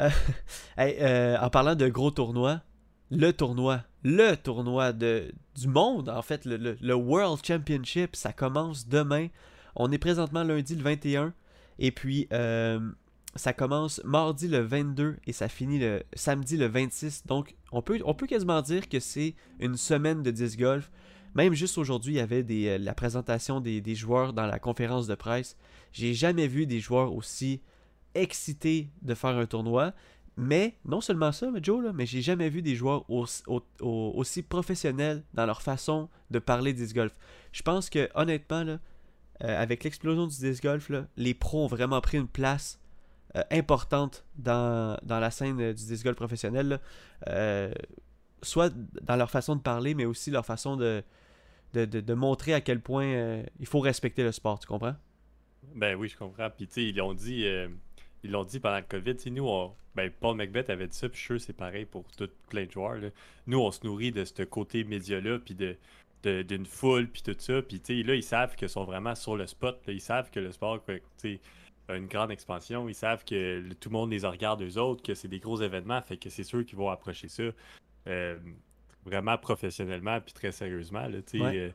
[0.00, 0.10] Euh,
[0.78, 2.60] euh, en parlant de gros tournois,
[3.12, 9.28] le tournoi, le tournoi de, du monde, en fait, le, World Championship, ça commence demain.
[9.76, 11.32] On est présentement lundi le 21.
[11.78, 12.26] Et puis,
[13.36, 17.26] ça commence mardi le 22 et ça finit le samedi le 26.
[17.26, 20.90] Donc, on peut, quasiment dire que c'est une semaine de disc golf.
[21.34, 25.14] Même juste aujourd'hui, il y avait euh, la présentation des, joueurs dans la conférence de
[25.14, 25.56] presse.
[25.92, 27.60] J'ai jamais vu des joueurs aussi
[28.14, 29.92] excités de faire un tournoi.
[30.38, 35.46] Mais non seulement ça, Joe, là, mais j'ai jamais vu des joueurs aussi, professionnels dans
[35.46, 37.16] leur façon de parler disc golf.
[37.52, 38.78] Je pense que honnêtement, euh,
[39.40, 42.78] avec l'explosion du disc golf, les pros ont vraiment pris une place
[43.36, 46.80] euh, importante dans, la scène du disc professionnel.
[47.28, 47.72] Euh,
[48.42, 51.02] soit dans leur façon de parler, mais aussi leur façon de,
[51.74, 54.94] de, montrer à quel point euh, il faut respecter le sport, tu comprends?
[55.74, 56.48] Ben oui, je comprends.
[56.50, 57.44] Puis tu sais, ils l'ont dit,
[58.22, 59.16] ils l'ont dit pendant le COVID.
[59.30, 59.48] Nous,
[59.94, 62.64] ben, Paul McBeth avait dit ça, puis je suis sûr c'est pareil pour tout, plein
[62.64, 62.96] de joueurs.
[63.46, 65.76] Nous, on se nourrit de ce côté média-là, puis de,
[66.42, 67.60] d'une foule, puis tout ça.
[67.60, 69.80] Puis là, ils savent qu'ils sont vraiment sur le spot.
[69.88, 70.80] Ils savent que le sport,
[71.88, 72.88] une grande expansion.
[72.88, 76.00] Ils savent que tout le monde les regarde eux autres, que c'est des gros événements,
[76.02, 77.44] fait que c'est sûr qu'ils vont approcher ça
[78.08, 78.36] euh,
[79.04, 81.06] vraiment professionnellement puis très sérieusement.
[81.06, 81.70] Là, euh,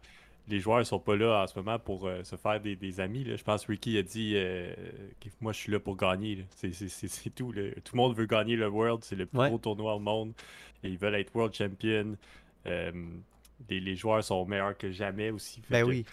[0.50, 3.26] les joueurs sont pas là en ce moment pour euh, se faire des, amis.
[3.26, 6.46] Je pense que Ricky a dit que moi je suis là pour gagner.
[6.56, 7.54] C'est tout.
[7.54, 10.34] Tout le monde veut gagner le World, c'est le plus gros tournoi au monde.
[10.84, 12.18] Et ils veulent être World Champion.
[13.70, 15.62] Les, joueurs sont meilleurs que jamais aussi.
[15.70, 16.06] Ben oui.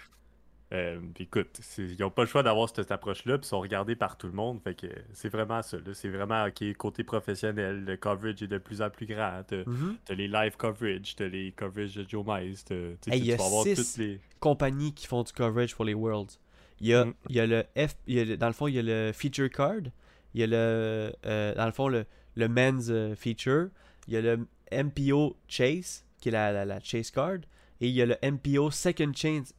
[0.75, 4.18] Euh, écoute, ils n'ont pas le choix d'avoir cette, approche-là, puis ils sont regardés par
[4.18, 4.60] tout le monde.
[4.62, 5.78] Fait que c'est vraiment ça.
[5.94, 7.84] C'est vraiment ok, côté professionnel.
[7.84, 9.42] Le coverage est de plus en plus grand.
[9.46, 10.14] T'as mm-hmm.
[10.14, 12.66] les live coverage, t'as les coverage de Joe Mice.
[13.07, 14.20] Il y a six les...
[14.40, 16.38] compagnies qui font du coverage pour les Worlds.
[16.81, 17.14] Il y a, mm.
[17.31, 17.96] il y a le F,
[18.38, 19.90] dans le fond, il y a le feature card.
[20.35, 22.04] Il y a le, euh, dans le fond, le,
[22.37, 23.68] le men's euh, feature.
[24.07, 27.38] Il y a le MPO Chase, qui est la, la Chase card.
[27.80, 29.54] Et il y a le MPO Second Chase,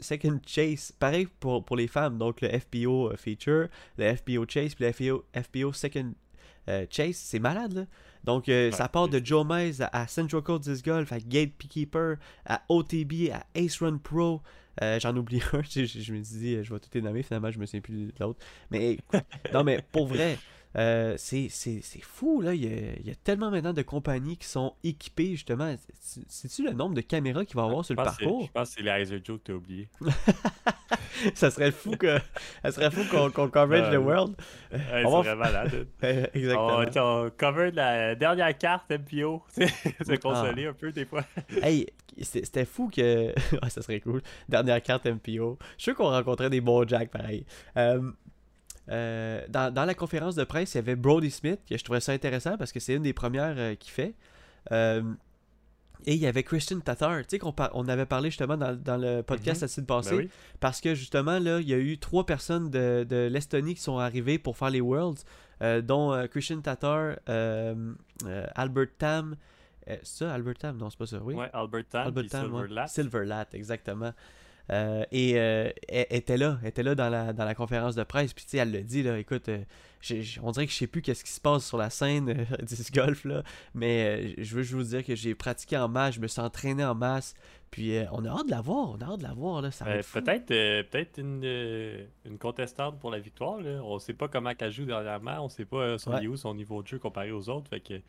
[0.00, 2.18] Second Chase pareil pour, pour les femmes.
[2.18, 6.12] Donc le FPO euh, Feature, le FPO Chase, puis le FPO, FPO Second
[6.68, 7.16] euh, Chase.
[7.16, 7.86] C'est malade, là.
[8.24, 12.16] Donc euh, ça part de Joe Mays à, Central Coast Disc Golf, à Gate Keeper,
[12.44, 14.42] à OTB, à Ace Run Pro.
[14.80, 15.62] J'en oublie un.
[15.62, 17.22] Je, je, me dis, je vais tout les nommer.
[17.22, 18.38] Finalement, je me souviens plus de l'autre.
[18.70, 18.98] Mais
[19.52, 20.38] non, mais pour vrai.
[20.76, 21.48] Euh, c'est
[22.02, 22.54] fou, là.
[22.54, 25.74] Il y, a, tellement maintenant de compagnies qui sont équipées, justement.
[26.28, 28.46] C'est-tu le nombre de caméras qu'il va y avoir sur le parcours?
[28.46, 29.88] Je pense que c'est les Heiser Joe que tu as oublié.
[31.34, 32.18] ça serait fou que
[32.62, 34.34] ça serait fou qu'on qu coverage the world.
[34.72, 35.34] Ouais, on va...
[35.34, 35.86] malade.
[36.34, 36.84] Exactement.
[36.96, 39.42] On, cover la dernière carte MPO.
[39.48, 40.70] C'est consoler ah.
[40.70, 41.24] un peu des fois.
[41.62, 41.86] hey,
[42.20, 43.32] c'était fou que.
[43.68, 44.22] ça serait cool.
[44.48, 45.58] Dernière carte MPO.
[45.60, 47.44] Je suis sûr qu'on rencontrait des bons jacks pareil.
[47.76, 48.10] Euh,
[48.90, 52.12] euh, dans, la conférence de presse, il y avait Brody Smith, que je trouvais ça
[52.12, 54.14] intéressant parce que c'est une des premières euh, qu'il fait.
[54.72, 55.02] Euh,
[56.04, 59.22] et il y avait Christian Tatar, tu sais qu'on on avait parlé justement dans, le
[59.22, 59.62] podcast mm-hmm.
[59.62, 63.06] la semaine passée, ben parce que justement là, il y a eu trois personnes de,
[63.08, 65.22] de l'Estonie qui sont arrivées pour faire les Worlds,
[65.84, 69.36] dont Christian Tatar, Albert Tam,
[70.02, 71.34] ça, Albert Tam, non c'est pas ça, oui.
[71.34, 72.86] Ouais, Albert Tam, Albert Tam, Silverlat.
[72.88, 74.12] Silverlat, exactement.
[74.72, 78.32] Euh, et euh, elle était là, était là dans la, dans la conférence de presse.
[78.32, 79.62] Puis, tu sais, elle le dit, là, écoute, euh,
[80.42, 82.26] on dirait que je sais plus qu'est-ce qui se passe sur la scène
[82.62, 83.42] du golf, là.
[83.74, 86.84] Mais je veux juste vous dire que j'ai pratiqué en masse, je me suis entraîné
[86.84, 87.34] en masse.
[87.70, 89.70] Puis, on a hâte de la voir, on a hâte de la voir, là.
[89.70, 91.44] peut-être peut-être une,
[92.24, 93.82] une contestante pour la victoire, là.
[93.84, 96.98] On sait pas comment elle joue dernièrement, on sait pas son, son niveau de jeu
[96.98, 97.68] comparé aux autres.
[97.68, 98.00] Fait que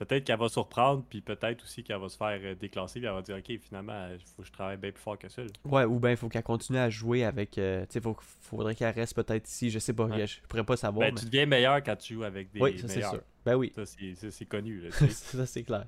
[0.00, 3.14] peut-être qu'elle va surprendre, puis peut-être aussi qu'elle va se faire euh, déclasser, puis elle
[3.14, 5.42] va dire Ok, finalement, il faut que je travaille bien plus fort que ça.
[5.64, 7.58] Ouais, ou bien il faut qu'elle continue à jouer avec.
[7.58, 10.76] Euh, tu sais, il faudrait qu'elle reste peut-être ici, je sais pas, je pourrais pas
[10.76, 11.08] savoir.
[11.08, 12.60] Ben, tu deviens meilleur quand tu joues avec des.
[12.60, 13.20] Oui, ça c'est sûr.
[13.44, 13.72] Ben oui.
[13.74, 14.90] Ça, c'est connu.
[15.10, 15.86] ça, c'est clair.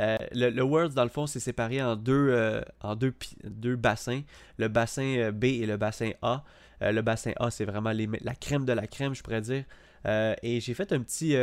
[0.00, 4.22] Euh, le, le, Worlds, dans le fond, c'est séparé en deux, en deux, deux bassins,
[4.58, 6.44] le bassin B et le bassin A.
[6.80, 9.64] le bassin A, c'est vraiment les, la crème de la crème, je pourrais dire.
[10.04, 11.34] et j'ai fait un petit,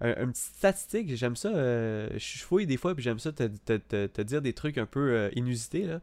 [0.00, 1.14] un, une petite statistique.
[1.16, 1.48] J'aime ça.
[1.50, 4.78] euh, je fouille des fois, puis j'aime ça te, te- te- te dire des trucs
[4.78, 5.84] un peu euh, inusités.
[5.84, 6.00] Là.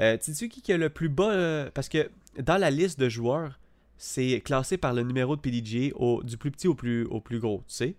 [0.00, 3.08] Euh, sais-tu qui qui est le plus bas euh, Parce que dans la liste de
[3.08, 3.58] joueurs,
[3.98, 7.38] c'est classé par le numéro de PDGA au, du plus petit au plus, au plus
[7.38, 7.96] gros, tu sais?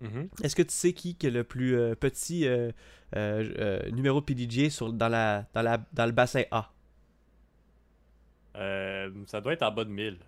[0.00, 0.28] Mhm.
[0.42, 2.46] Est-ce que tu sais qui qui est le plus euh, petit
[3.92, 6.72] numéro de PDGA sur, dans, la, dans, la, dans le bassin A?
[9.26, 10.18] Ça doit être en bas de 1000.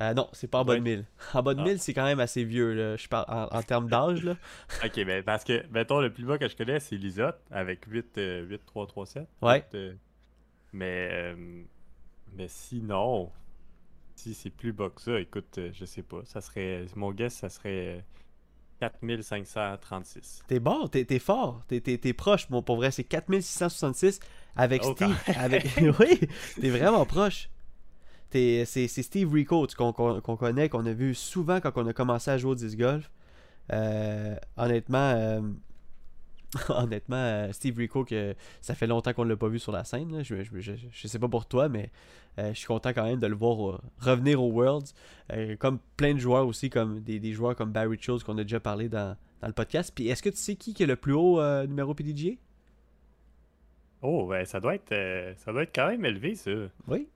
[0.00, 0.96] Euh, Non, c'est pas en bas de Ouais.
[0.96, 1.04] 1000.
[1.34, 1.64] En bas de Ah.
[1.64, 2.96] 1000, c'est quand même assez vieux, là.
[2.96, 4.24] je parle en, en termes d'âge.
[4.24, 4.36] là.
[4.84, 8.16] Ok, ben parce que, mettons, le plus bas que je connais, c'est Lisotte avec 8,
[8.18, 9.28] euh, 8 3, 3, 7.
[9.42, 9.64] Ouais.
[9.74, 9.92] Euh,
[10.72, 11.62] mais, euh,
[12.34, 13.30] mais sinon,
[14.14, 16.20] si c'est plus bas que ça, écoute, euh, je sais pas.
[16.24, 18.00] Ça serait, mon guess, ça serait euh,
[18.80, 20.42] 4536.
[20.48, 22.48] T'es bon, t'es t'es fort, t'es t'es- t'es proche.
[22.50, 24.20] Bon, pour vrai, c'est 4666
[24.56, 25.16] avec Oh, Steve.
[25.36, 25.64] Avec...
[26.00, 26.20] oui,
[26.60, 27.48] t'es vraiment proche.
[28.32, 32.52] C'est Steve Rico qu'on connaît, qu'on a vu souvent quand on a commencé à jouer
[32.52, 33.10] au disc golf.
[33.72, 35.40] Euh, honnêtement, euh,
[36.68, 39.84] honnêtement, euh, Steve Rico, que ça fait longtemps qu'on ne l'a pas vu sur la
[39.84, 40.16] scène.
[40.16, 40.22] là.
[40.22, 41.90] Je, je, je, je sais pas pour toi, mais
[42.38, 44.92] je suis content quand même de le voir revenir aux Worlds.
[45.58, 48.60] Comme plein de joueurs aussi, comme des, des joueurs comme Barry Schultz qu'on a déjà
[48.60, 49.92] parlé dans, dans le podcast.
[49.94, 52.36] Puis est-ce que tu sais qui, qui est le plus haut numéro PDGA
[54.00, 54.94] Oh, ben ça doit être,
[55.36, 56.50] ça doit être quand même élevé, ça.
[56.88, 57.06] Oui.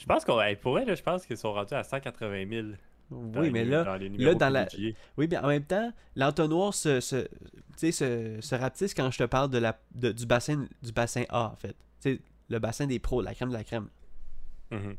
[0.00, 2.66] Je pense qu'on, hey, pour elle, là, je pense qu'ils sont rendus à 180 000.
[3.10, 3.84] dans Oui, les mais là,
[4.34, 4.66] dans la-
[5.16, 7.26] oui, mais en même temps, l'entonnoir se, se,
[7.76, 11.50] se, se rapetisse quand je te parle de la, de- du, bassin, du bassin A,
[11.52, 11.74] en fait.
[12.00, 13.88] Tu sais, le bassin des pros, la crème de la crème.
[14.70, 14.96] Mhm.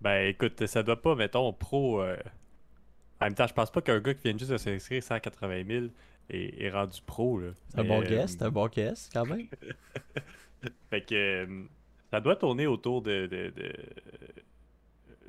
[0.00, 2.00] Ben écoute, ça doit pas, mettons, pro.
[2.02, 2.16] euh,
[3.20, 5.86] En même temps, je pense pas qu'un gars qui vient juste de s'inscrire 180 000
[6.30, 7.38] est, est rendu pro.
[7.38, 7.50] Là.
[7.68, 9.46] C'est un bon euh, guess, c'est un bon guess, quand même.
[10.90, 11.64] Fait que euh,
[12.10, 13.26] ça doit tourner autour de.
[13.26, 13.72] de, de- euh,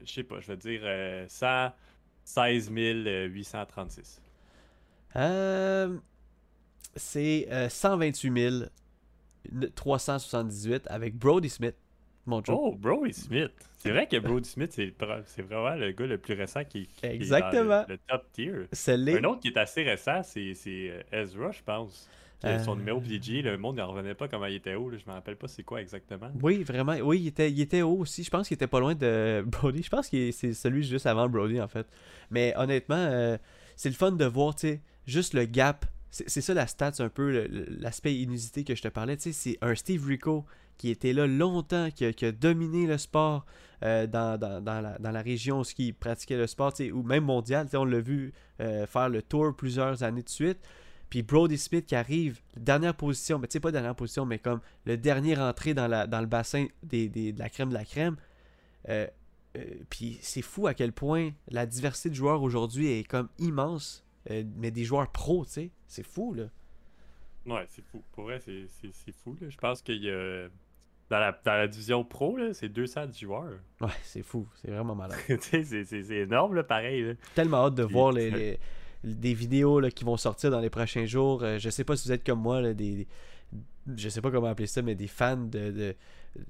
[0.03, 4.21] je sais pas, je vais dire euh, 116 836.
[5.15, 5.97] Euh,
[6.95, 8.69] c'est euh, 128
[9.75, 11.75] 378 avec Brody Smith,
[12.25, 12.55] mon Joe.
[12.59, 13.51] Oh, Brody Smith!
[13.77, 17.17] C'est vrai que Brody Smith, c'est vraiment le gars le plus récent qui, qui est
[17.41, 17.49] dans
[17.87, 18.51] le, le top tier.
[19.17, 22.07] Un autre qui est assez récent, c'est euh, Ezra, je pense.
[22.43, 22.75] A Son Euh.
[22.77, 24.89] numéro PG, le monde n'en revenait pas comment il était haut.
[24.89, 24.97] Là.
[24.97, 26.29] Je me rappelle pas c'est quoi exactement.
[26.41, 26.95] Oui, vraiment.
[27.03, 28.23] Oui, il était, il était haut aussi.
[28.23, 29.83] Je pense qu'il était pas loin de Brody.
[29.83, 31.87] Je pense que c'est celui juste avant Brody, en fait.
[32.31, 33.37] Mais honnêtement, euh,
[33.75, 35.85] c'est le fun de voir, tu sais, juste le gap.
[36.09, 37.47] C'est ça la stats, un peu,
[37.79, 39.15] l'aspect inusité que je te parlais.
[39.15, 40.43] Tu sais, c'est un Steve Rico
[40.77, 43.45] qui était là longtemps, qui a, qui a dominé le sport
[43.83, 47.23] euh, dans, dans- dans la, dans la région où il pratiquait le sport, ou même
[47.23, 47.67] mondial.
[47.75, 50.57] On l'a vu euh, faire le tour plusieurs années de suite.
[51.11, 54.61] Puis Brody Smith qui arrive, dernière position, mais tu sais pas dernière position, mais comme
[54.85, 57.85] le dernier rentré dans, la, dans le bassin des, des- de la crème de la
[57.85, 58.15] crème.
[58.89, 59.05] Euh,
[59.57, 64.03] euh, puis c'est fou à quel point la diversité de joueurs aujourd'hui est comme immense,
[64.31, 65.71] euh, mais des joueurs pros, tu sais.
[65.87, 66.45] C'est fou, là.
[67.45, 68.01] Ouais, c'est fou.
[68.13, 69.35] Pour vrai, c'est fou.
[69.41, 69.49] Là.
[69.49, 70.47] Je pense qu'il y a.
[71.09, 73.59] Dans la, dans la division pro, là, c'est 210 joueurs.
[73.81, 74.47] Ouais, c'est fou.
[74.61, 75.19] C'est vraiment malade.
[75.27, 77.03] Tu sais, c'est- énorme, là, pareil.
[77.03, 77.13] là.
[77.35, 78.57] tellement hâte de Puis, voir les-
[79.03, 81.43] des vidéos là, qui vont sortir dans les prochains jours.
[81.43, 83.07] Euh, je sais pas si vous êtes comme moi, là, des,
[83.97, 85.95] je sais pas comment appeler ça, mais des fans de, de-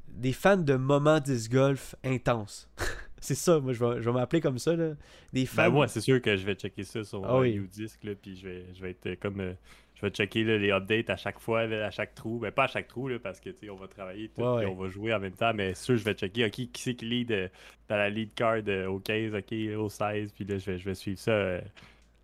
[0.09, 2.69] des fans de moments disc golf intenses.
[3.19, 4.75] c'est ça, moi je vais, je vais m'appeler comme ça.
[4.75, 4.91] Là.
[5.33, 5.63] Des fans.
[5.63, 7.53] Ben, moi, c'est sûr que je vais checker ça sur Ah mon oui.
[7.53, 9.39] U-Disc, là, puis je vais, je vais être euh, comme.
[9.39, 9.53] euh,
[9.95, 12.39] je vais checker là, les updates à chaque fois, là, à chaque trou.
[12.39, 14.57] Ben, pas à chaque trou, là, parce que, tu sais, on va travailler, tout, Ouais,
[14.63, 14.75] puis ouais.
[14.75, 17.05] on va jouer en même temps, mais sûr, je vais checker, ok, qui c'est qui
[17.05, 17.47] lead euh,
[17.87, 20.85] dans la lead card euh, au 15, ok, au 16, puis là, je vais, je
[20.85, 21.61] vais suivre ça, euh,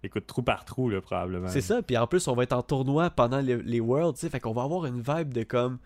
[0.03, 1.47] écoute, trou par trou, là, probablement.
[1.47, 4.29] C'est ça, puis en plus, on va être en tournoi pendant les, les Worlds, tu
[4.29, 5.79] fait qu'on va avoir une vibe de comme.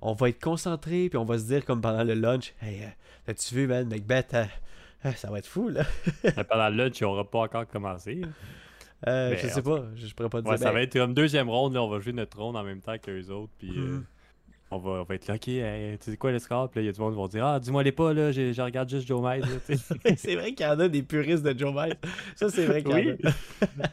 [0.00, 3.30] On va être concentré, puis on va se dire, comme pendant le lunch, Hey, euh,
[3.32, 4.44] as-tu vu, man, Macbeth, euh,
[5.06, 5.82] euh, ça va être fou, là.
[6.48, 8.22] Pendant le lunch, on n'aura pas encore commencé.
[9.06, 10.62] Euh, je sais pas, je, je pourrais pas te Ouais, dire.
[10.64, 12.80] ça ben, va être comme deuxième ronde, là, on va jouer notre ronde en même
[12.80, 14.04] temps qu'eux autres, puis euh, Mhm.
[14.70, 16.68] On, va, on va être là, ok, hey, tu sais quoi le score?
[16.70, 18.32] Puis là, il y a du monde qui vont dire, ah, dis-moi les pas, là,
[18.32, 19.22] je, je regarde juste Joe
[19.64, 19.76] sais.
[20.16, 21.96] c'est vrai qu'il y en a des puristes de Joe Miles.
[22.36, 23.00] Ça, c'est vrai qu'il y en a.
[23.00, 23.16] Oui.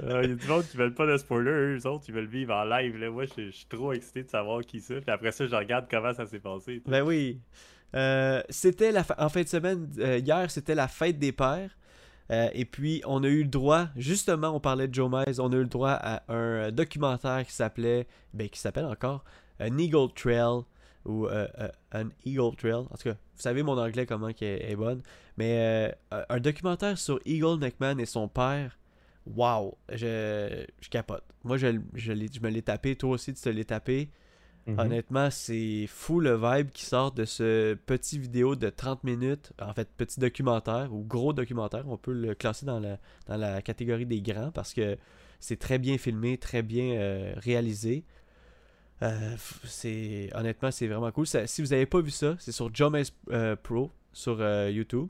[0.04, 2.28] Euh, Il y a du monde qui veulent pas de spoiler, eux autres, ils veulent
[2.28, 2.98] vivre en live.
[2.98, 3.10] Là.
[3.10, 5.02] Moi, je je suis trop excité de savoir qui c'est.
[5.02, 6.82] Puis après ça, je regarde comment ça s'est passé.
[6.86, 7.40] Ben oui.
[7.96, 11.78] Euh, c'était la fa- en fin de semaine, euh, hier, c'était la fête des pères.
[12.32, 15.52] Euh, et puis, on a eu le droit, justement, on parlait de Joe Mize, on
[15.52, 19.24] a eu le droit à un euh, documentaire qui s'appelait, ben, qui s'appelle encore,
[19.60, 20.64] An Eagle Trail,
[21.06, 22.74] ou euh, euh, An Eagle Trail.
[22.74, 25.02] En tout cas, vous savez mon anglais comment qui est, est bonne.
[25.38, 28.78] Mais euh, un documentaire sur Eagle Neckman et son père.
[29.26, 31.24] Wow, je, je capote.
[31.44, 34.10] Moi, je, je, me l'ai tapé, toi aussi, tu te l'es tapé.
[34.68, 34.80] Mhm.
[34.80, 39.74] Honnêtement, c'est fou le vibe qui sort de ce petit vidéo de 30 minutes, en
[39.74, 41.84] fait, petit documentaire ou gros documentaire.
[41.88, 44.98] On peut le classer dans la, dans la catégorie des grands parce que
[45.40, 48.04] c'est très bien filmé, très bien euh, réalisé.
[49.02, 51.28] Euh, c'est honnêtement c'est vraiment cool.
[51.28, 55.08] Si vous n'avez pas vu ça, c'est sur Jomes euh, Pro sur euh, YouTube.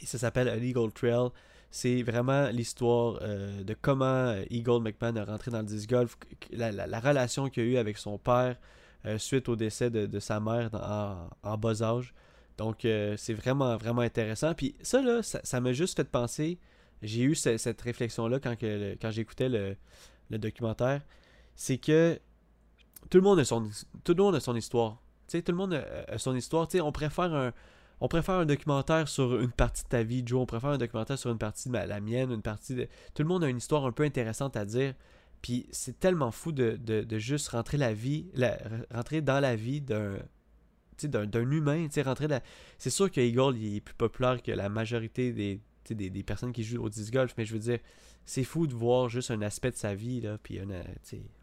[0.00, 1.28] Et ça s'appelle Legal Trail.
[1.70, 6.18] C'est vraiment l'histoire de comment Eagle McMahon est rentré dans le disc golf,
[6.50, 8.56] la, la- la relation qu'il a eue avec son père
[9.16, 12.12] suite au décès de, de sa mère en, en bas âge.
[12.58, 14.52] Donc c'est vraiment vraiment intéressant.
[14.54, 16.58] Puis ça là, ça m'a juste fait penser.
[17.00, 19.76] J'ai eu ce- cette réflexion là quand, que quand j'écoutais le,
[20.30, 21.00] le documentaire.
[21.54, 22.18] C'est que
[23.10, 23.68] tout le monde a son,
[24.04, 25.02] tout le monde a son histoire.
[25.28, 26.68] Tout le monde a, son histoire.
[26.82, 27.52] On préfère un,
[28.00, 30.40] on préfère un documentaire sur une partie de ta vie, Joe.
[30.42, 32.88] On préfère un documentaire sur une partie de la mienne, une partie de.
[33.14, 34.94] Tout le monde a une histoire un peu intéressante à dire.
[35.40, 38.58] Puis c'est tellement fou de, de, de juste rentrer la vie, la-
[38.94, 40.18] rentrer dans la vie d'un,
[41.02, 41.88] d'un, humain.
[42.04, 42.28] Rentrer.
[42.78, 45.60] C'est sûr que Eagle il est plus populaire que la majorité des,
[45.90, 47.78] des, des personnes qui jouent au disc golf, mais je veux dire,
[48.24, 50.82] c'est fou de voir juste un aspect de sa vie là, puis un, euh,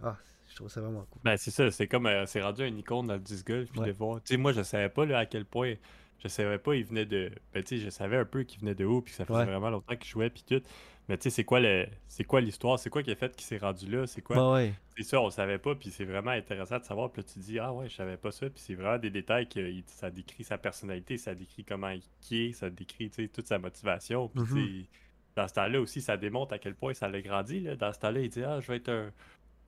[0.04, 0.17] ah,
[0.49, 1.21] je trouve ça vraiment cool.
[1.23, 3.79] Ben, c'est ça, c'est comme, euh, c'est rendu un icône dans le disc golf, puis
[3.81, 3.88] Ouais.
[3.88, 4.21] de voir.
[4.23, 5.75] Tu sais, moi, je savais pas, là, à quel point,
[6.21, 8.75] je savais pas, il venait de, ben, tu sais, je savais un peu qu'il venait
[8.75, 9.45] de haut, puis que ça faisait Ouais.
[9.45, 10.62] vraiment longtemps qu'il jouait, puis tout.
[11.07, 13.45] Mais tu sais, c'est quoi le, c'est quoi l'histoire, c'est quoi qui a fait qu'il
[13.45, 14.35] s'est rendu là, c'est quoi?
[14.35, 14.73] Bah ouais.
[14.95, 17.39] C'est ça, on savait pas, puis c'est vraiment intéressant de savoir, puis là, tu te
[17.39, 20.43] dis, ah ouais, je savais pas ça, puis c'est vraiment des détails que ça décrit
[20.43, 24.47] sa personnalité, ça décrit comment il est, ça décrit, toute sa motivation, puis Mhm.
[24.83, 24.89] sais,
[25.35, 27.75] dans ce temps-là aussi, ça démontre à quel point ça l'a grandi, là.
[27.75, 29.12] Dans ce temps-là, il dit, ah, je vais être un,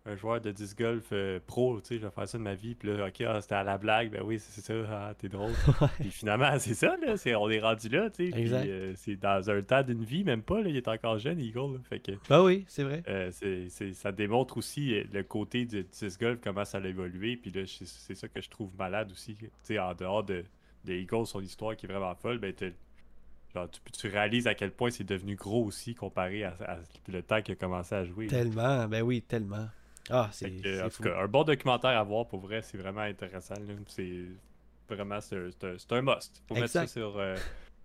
[0.06, 2.56] un joueur de disc golf euh, pro, tu sais, je vais faire ça de ma
[2.56, 5.30] vie, puis là, ok, ah, c'était à la blague, ben oui, c'est ça, ah, t'es
[5.30, 5.52] drôle.
[6.00, 9.48] Puis finalement, c'est ça, là, c'est, on est rendu là, tu sais, euh, c'est dans
[9.52, 12.14] un temps d'une vie, même pas, là, il est encore jeune, Eagle, là, fait que...
[12.28, 13.04] Bah oui, c'est vrai.
[13.08, 17.38] Euh, c'est, c'est- ça démontre aussi le côté du disc golf, comment ça a évolué.
[17.38, 19.36] Puis là, c'est, ça que je trouve malade aussi.
[19.36, 20.44] Tu sais, en dehors de,
[20.86, 22.54] de Eagles, son histoire qui est vraiment folle, ben,
[23.54, 27.22] genre, tu, tu réalises à quel point c'est devenu gros aussi comparé à, à le
[27.22, 28.26] temps qu'il a commencé à jouer.
[28.28, 29.68] Tellement, ben oui, tellement.
[30.10, 30.52] Ah, c'est
[31.06, 33.56] un bon documentaire à voir pour vrai, c'est vraiment intéressant.
[33.88, 34.26] C'est
[34.90, 36.42] vraiment c'est, un- must.
[36.48, 36.88] Faut mettre ça Exact.
[37.00, 37.36] sur, euh,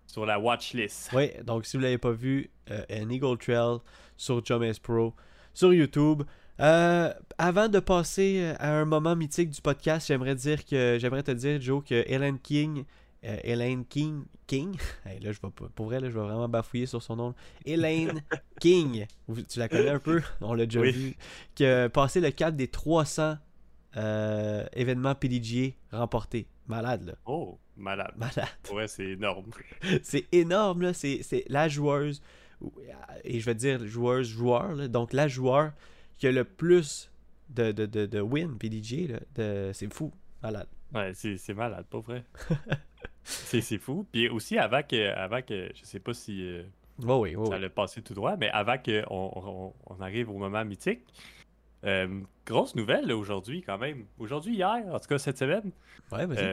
[0.06, 1.10] sur la watch list.
[1.12, 3.78] Oui, donc si vous l'avez pas vu, euh, un Eagle Trail
[4.16, 5.14] sur Jomes Pro,
[5.54, 6.22] sur YouTube.
[6.58, 11.22] Euh, avant de passer euh, à un moment mythique du podcast, j'aimerais dire que j'aimerais
[11.22, 12.84] te dire, Joe, que Ellen King,
[13.26, 16.86] euh, Elaine King, King, Hey, là je vais pour vrai là, je vais vraiment bafouiller
[16.86, 17.34] sur son nom.
[17.64, 18.22] Elaine
[18.60, 19.06] King,
[19.48, 20.92] tu la connais un peu, on l'a déjà Oui.
[20.92, 21.16] vu,
[21.54, 23.36] qui a passé le cap des 300
[23.96, 26.46] euh, événements PDGA remportés.
[26.68, 28.12] Malade là, Oh, malade.
[28.16, 28.48] malade.
[28.72, 29.46] Ouais, c'est énorme.
[30.02, 30.92] c'est énorme, là.
[30.92, 32.20] C'est, c'est la joueuse,
[32.60, 32.72] ou-
[33.24, 34.88] et je vais dire joueuse, joueur, là.
[34.88, 35.72] donc la joueur
[36.18, 37.10] qui a le plus
[37.50, 39.20] de, de, de, de win PDG, là.
[39.36, 40.12] De, c'est fou,
[40.42, 40.66] malade.
[40.94, 42.24] Ouais, c'est c'est malade, pas vrai.
[43.24, 44.06] C'est c'est fou.
[44.12, 46.62] Puis aussi, avant que, avant que je sais pas si euh,
[47.02, 51.00] oui, ça allait passer tout droit, mais avant qu'on on, on arrive au moment mythique,
[51.84, 54.06] euh, grosse nouvelle aujourd'hui quand même.
[54.18, 55.70] Aujourd'hui, hier, en tout cas cette semaine,
[56.12, 56.44] Ouais, vas-y.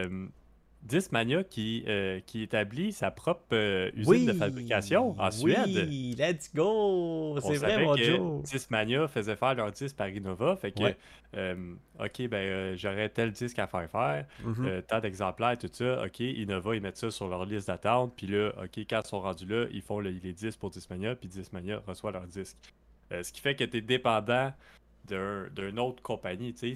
[0.83, 5.87] Discmania qui, euh, qui établit sa propre euh, usine de fabrication en Suède.
[5.87, 7.37] Oui, let's go!
[7.41, 8.43] C'est vrai, mon Joe.
[8.43, 10.55] Discmania faisait faire leur disque par Innova.
[10.57, 10.97] Fait que, Ouais.
[11.37, 14.25] euh, OK, ben, j'aurais tel disque à faire faire.
[14.43, 14.65] Mhm.
[14.65, 16.03] Euh, tant d'exemplaires, tout ça.
[16.05, 18.13] OK, Innova, ils mettent ça sur leur liste d'attente.
[18.17, 21.15] Puis là, OK, quand ils sont rendus là, ils font le- les disques pour Discmania.
[21.15, 22.57] Puis Discmania reçoit leur disque.
[23.09, 24.51] Ce qui fait que tu es dépendant
[25.05, 26.53] d'un- d'une autre compagnie.
[26.53, 26.75] tu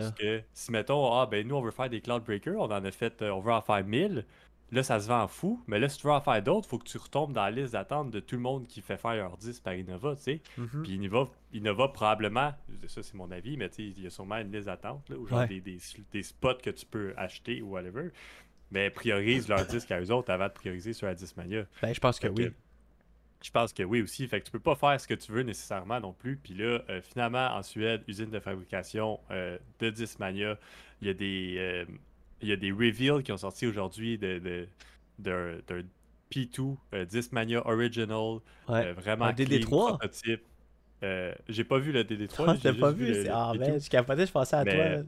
[0.00, 0.10] là.
[0.18, 2.90] que si, mettons, ah, ben nous, on veut faire des Cloud Breakers, on en a
[2.90, 4.24] fait, euh, on veut en faire 1000.
[4.70, 5.62] Là, ça se vend fou.
[5.66, 7.50] Mais là, si tu veux en faire d'autres, il faut que tu retombes dans la
[7.50, 10.40] liste d'attente de tout le monde qui fait faire leur disque par Innova, tu sais.
[10.58, 10.82] Mhm.
[10.82, 12.52] Puis Innova, Innova probablement,
[12.86, 15.26] ça c'est mon avis, mais tu sais, il y a sûrement une liste d'attente, ou
[15.26, 15.46] genre Ouais.
[15.48, 15.78] des, des,
[16.12, 18.10] des spots que tu peux acheter ou whatever.
[18.70, 21.64] Mais priorise leur disque à eux autres avant de prioriser sur la Discmania.
[21.80, 22.50] Ben, je pense que, oui.
[23.42, 24.26] Je pense que oui aussi.
[24.26, 26.36] Fait que tu peux pas faire ce que tu veux nécessairement non plus.
[26.36, 30.58] Puis là, euh, finalement, en Suède, usine de fabrication euh, de Discmania,
[31.00, 31.84] il y a des euh,
[32.42, 34.68] il y a des reveals qui ont sorti aujourd'hui de, de,
[35.18, 35.82] d'un, d'un
[36.32, 38.38] P2 euh, Discmania Original.
[38.68, 38.92] Ouais.
[38.92, 39.66] vraiment Un clean, DD3?
[39.98, 40.42] prototype.
[41.48, 42.44] J'ai pas vu le DD3.
[42.48, 43.58] Ah, j'ai pas vu le- Ah, P2.
[43.58, 44.88] ben, je capotais, je pensais à Mais- toi.
[44.88, 45.02] là.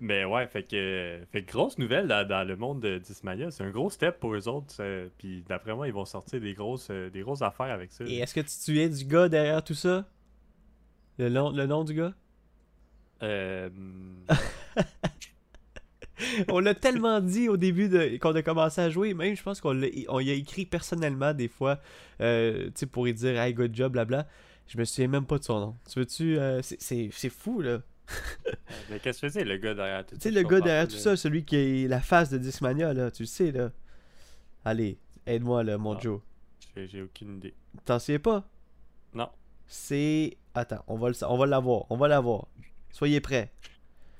[0.00, 3.50] Mais ouais, fait que, fait que grosse nouvelle dans, dans le monde de Discmania.
[3.50, 4.74] C'est un gros step pour eux autres.
[4.80, 8.04] euh, Puis d'après moi, ils vont sortir des grosses, euh, des grosses affaires avec ça.
[8.04, 10.04] Et est-ce que tu souviens du gars derrière tout ça?
[11.18, 12.12] Le nom, le nom du gars?
[13.22, 13.70] Euh,
[16.48, 19.60] on l'a tellement dit au début de, qu'on a commencé à jouer, même je pense
[19.60, 21.80] qu'on l'a- on y a écrit personnellement des fois,
[22.20, 24.26] euh, pour y dire hey good job, blabla.
[24.68, 25.76] Je me souviens même pas de son nom.
[25.90, 26.38] Tu veux-tu.
[26.38, 27.78] euh, c'est- c'est c'est fou là.
[28.90, 30.22] Mais qu'est-ce que c'est le gars derrière tout Tu ça?
[30.22, 33.10] sais, je le gars derrière tout ça, celui qui est la face de Discmania, là,
[33.10, 33.70] tu le sais, là.
[34.64, 36.00] Allez, aide-moi, là, mon Ah.
[36.00, 36.20] Joe.
[36.76, 37.54] J'ai- aucune idée.
[37.84, 38.48] T'en souviens pas?
[39.14, 39.28] Non.
[39.66, 40.36] C'est...
[40.54, 42.46] Attends, on va le on va l'avoir, on va l'avoir.
[42.92, 43.52] Soyez prêts.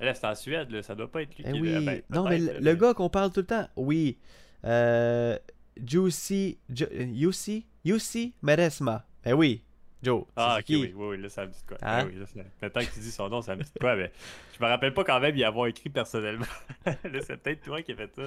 [0.00, 0.82] Là, c'est en Suède, là.
[0.82, 1.68] ça doit pas être lui Eh qui oui.
[1.70, 4.18] est ben, non, mais le, gars qu'on parle tout le temps, oui.
[4.64, 5.38] Euh...
[5.84, 6.58] Juicy...
[6.68, 7.66] Ju- Yusi?
[7.84, 9.06] Yusi Meresma.
[9.24, 9.62] Eh oui,
[10.02, 10.24] Joe.
[10.36, 10.76] Ah, ok, qui?
[10.76, 11.78] oui, oui, oui, là, ça me dit quoi.
[11.82, 12.06] Hein?
[12.06, 14.12] Oui, là, ça- Maintenant que tu dis son nom, ça me dit quoi, mais
[14.58, 16.46] je me rappelle pas quand même y avoir écrit personnellement.
[16.86, 18.22] là, c'est peut-être toi qui as fait ça.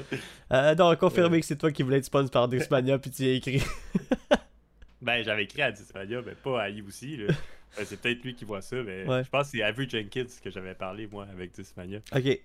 [0.51, 3.29] Euh, non, confirmé que c'est toi qui voulais être sponsor par Discmania, puis tu y
[3.29, 3.61] as écrit.
[5.01, 7.27] Ben, j'avais écrit à Dismania, mais pas à aussi là.
[7.77, 9.23] Ben, c'est peut-être lui qui voit ça, mais Ouais.
[9.23, 11.99] je pense que c'est Avery Jenkins que j'avais parlé, moi, avec Dismania.
[12.13, 12.39] ok.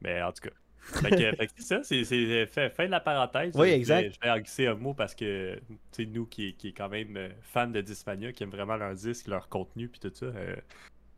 [0.00, 0.54] Mais en tout cas.
[0.92, 3.54] Fait que, c'est ça, c'est c'est fin, de la parenthèse.
[3.56, 4.14] Oui, exact.
[4.14, 5.58] Je vais en glisser un mot parce que,
[5.92, 8.94] sais, nous qui, qui est quand même euh, fans de Dismania, qui aiment vraiment leurs
[8.94, 10.56] disques, leur contenu, puis tout ça, euh,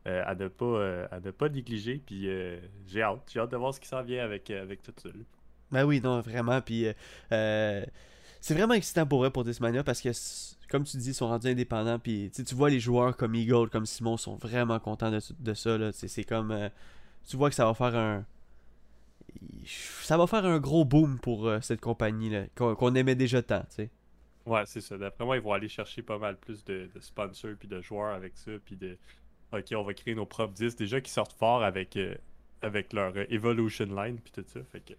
[0.08, 2.00] euh, à, ne pas, euh, à ne pas négliger.
[2.04, 4.82] Puis euh, j'ai hâte, j'ai hâte de voir ce qui s'en vient avec, euh, avec
[4.82, 5.08] tout ça.
[5.08, 5.14] là.
[5.70, 6.60] Ben oui, non, vraiment.
[6.60, 6.92] Puis euh,
[7.32, 7.84] euh,
[8.40, 10.08] c'est vraiment excitant pour eux pour Discmania parce que,
[10.68, 11.98] comme tu dis, ils sont rendus indépendants.
[12.00, 15.78] Puis tu vois les joueurs comme Eagle, comme Simon sont vraiment contents de, de ça.
[15.78, 15.92] là.
[15.92, 16.50] C'est c'est comme.
[16.50, 16.68] euh,
[17.28, 18.24] tu vois que ça va faire un.
[19.66, 23.42] Ça va faire un gros boom pour euh, cette compagnie là qu'on qu'on aimait déjà
[23.42, 23.90] tant, tu sais.
[24.46, 24.96] Ouais, c'est ça.
[24.96, 28.14] D'après moi, ils vont aller chercher pas mal plus de, de sponsors puis de joueurs
[28.14, 28.52] avec ça.
[28.64, 28.96] Puis de.
[29.52, 30.78] Ok, on va créer nos propres disques.
[30.78, 32.14] Déjà qui sortent fort avec, euh,
[32.62, 34.60] avec leur euh, Evolution Line puis tout ça.
[34.72, 34.94] Fait que.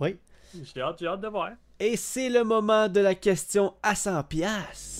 [0.00, 0.16] Oui.
[0.54, 1.52] J'ai hâte, j'ai hâte de voir.
[1.80, 4.97] Et c'est le moment de la question à 100 pièces.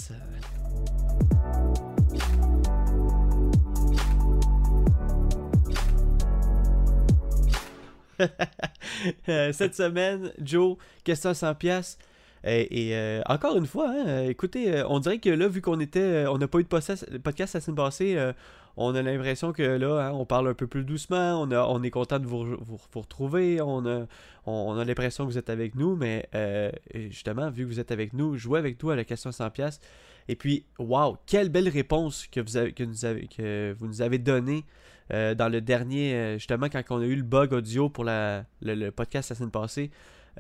[9.26, 11.98] Cette semaine, Joe, question à 100 pièces.
[12.44, 15.81] Et, euh, encore une fois, hein, euh, écoutez, euh, on dirait que là, vu qu'on
[15.81, 17.07] était, euh, on n'a pas eu de podcast,
[17.54, 18.33] la semaine passée, euh,
[18.76, 22.20] on a l'impression que là, hein, on parle un peu plus doucement, on, est content
[22.20, 24.07] de vous, re- vous, vous retrouver, on a,
[24.46, 27.81] on, on a l'impression que vous êtes avec nous, mais euh, justement, vu que vous
[27.81, 29.81] êtes avec nous, jouez avec nous à la question 100 pièces.
[30.28, 34.64] Et puis, waouh, quelle belle réponse que vous avez, que vous nous avez donnée
[35.12, 38.44] euh, dans le dernier, euh, justement, quand on a eu le bug audio pour la,
[38.62, 39.90] le, podcast la semaine passée.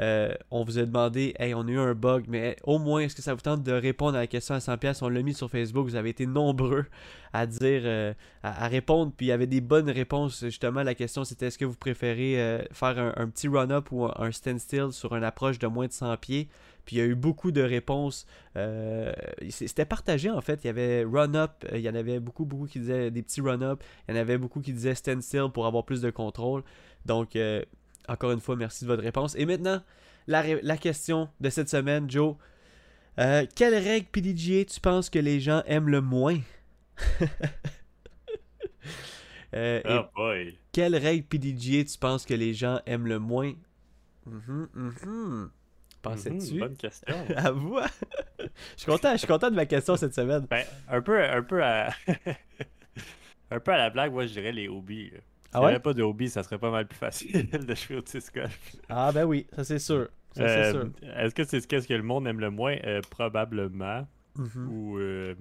[0.00, 3.16] Euh, on vous a demandé, hey, on a eu un bug, mais au moins, est-ce
[3.16, 4.98] que ça vous tente de répondre à la question à 100$?
[5.02, 6.86] On l'a mis sur Facebook, vous avez été nombreux
[7.32, 10.44] à dire, à, répondre, puis il y avait des bonnes réponses.
[10.44, 14.14] Justement, la question c'était est-ce que vous préférez faire un, un petit run-up ou un,
[14.18, 16.48] un standstill sur une approche de moins de 100 pieds?
[16.88, 18.24] Puis il y a eu beaucoup de réponses.
[18.56, 19.12] Euh,
[19.50, 20.64] c'était partagé en fait.
[20.64, 23.42] Il y avait run-up, euh, il y en avait beaucoup, beaucoup qui disaient des petits
[23.42, 23.84] run-up.
[24.08, 26.62] Il y en avait beaucoup qui disaient standstill pour avoir plus de contrôle.
[27.04, 27.62] Donc, euh,
[28.08, 29.36] encore une fois, merci de votre réponse.
[29.36, 29.82] Et maintenant,
[30.28, 32.36] la, la question de cette semaine, Joe.
[33.18, 36.40] Euh, quelle règle PDGA tu penses que les gens aiment le moins?
[39.54, 40.58] Euh, Oh boy.
[40.72, 43.54] quelle règle PDGA tu penses que les gens aiment le moins?
[44.26, 45.50] Mhm, mhm.
[46.10, 46.54] Pensais-tu?
[46.54, 47.14] Mhm, bonne question.
[47.36, 47.78] À vous?
[48.40, 48.46] Je
[48.82, 50.46] suis content, je suis content de ma question cette semaine.
[50.48, 51.90] ben, un peu, un peu à.
[53.50, 55.10] un peu à la blague, moi je dirais les hobbies.
[55.10, 55.18] là.
[55.52, 55.70] Ah n'y ouais?
[55.72, 58.76] avait pas de hobby, ça serait pas mal plus facile de jouer au disc golf.
[58.88, 60.08] Ah ben oui, ça c'est sûr.
[60.32, 60.90] Ça c'est Euh, sûr.
[61.16, 62.76] Est-ce que c'est ce que le monde aime le moins?
[62.84, 64.06] Euh, Probablement.
[64.36, 64.68] Mhm.
[64.70, 64.98] Ou.
[64.98, 65.34] euh,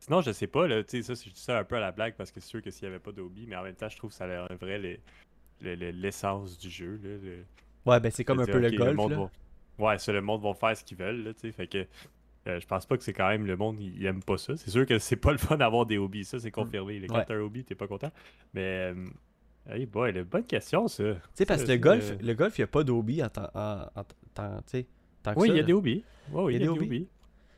[0.00, 1.92] Sinon, je sais pas, là, tu sais, ça, je dis ça un peu à la
[1.92, 3.76] blague parce que c'est sûr que s'il n'y avait pas de hobby, mais en même
[3.76, 5.00] temps, je trouve que ça enlèverait les-
[5.60, 6.98] le- le- l'essence du jeu.
[7.04, 7.44] Là, le-
[7.86, 8.96] Ouais, ben c'est comme un peu le golf.
[8.96, 9.30] monde là.
[9.78, 11.86] Ouais, ça, le monde va faire ce qu'ils veulent, là, tu sais, fait que
[12.48, 14.56] euh, je pense pas que c'est quand même le monde, il, aime pas ça.
[14.56, 16.98] C'est sûr que c'est pas le fun d'avoir des hobbies, ça, c'est confirmé.
[17.00, 17.06] là.
[17.08, 17.18] Quand Mm.
[17.18, 17.24] Ouais.
[17.26, 18.10] t'as un hobby, t'es pas content.
[18.52, 18.94] Mais, euh,
[19.70, 21.04] hey boy, la bonne question, ça.
[21.04, 23.48] Tu sais, parce que le golf, le golf, il n'y a pas d'hobby en tant,
[23.54, 24.04] en, en
[24.34, 26.04] tant- que Oui, ça, il y a des hobbies.
[26.32, 26.86] Ouais, oui, il y a des hobbies.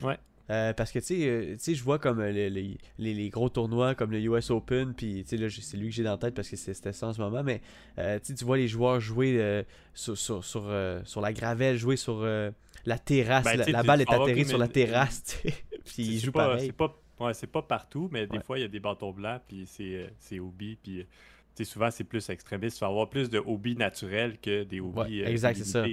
[0.03, 0.19] hobbies.
[0.51, 3.31] Euh, parce que, tu sais, euh, tu sais, je vois comme euh, les, les- les-
[3.31, 6.19] gros tournois comme le US Open, puis, tu sais, c'est lui que j'ai dans la
[6.19, 7.63] tête parce que c'était ça en ce moment, mais,
[7.99, 10.71] euh, tu vois les joueurs jouer sur, sur, sur,
[11.05, 15.41] sur la gravelle, jouer sur la terrasse, Ben, la, balle est atterrie sur la terrasse,
[15.43, 15.53] puis
[15.85, 16.67] C'est- ils jouent pas- pareil.
[16.67, 18.43] C'est pas, ouais, pas partout, mais des Ouais.
[18.45, 21.07] fois, il y a des bâtons blancs, puis c'est hobby, puis
[21.65, 22.79] souvent, c'est plus extrémiste.
[22.79, 25.87] Tu vas avoir plus de hobbies naturels que des hobbies Ouais, exact, c'est ça.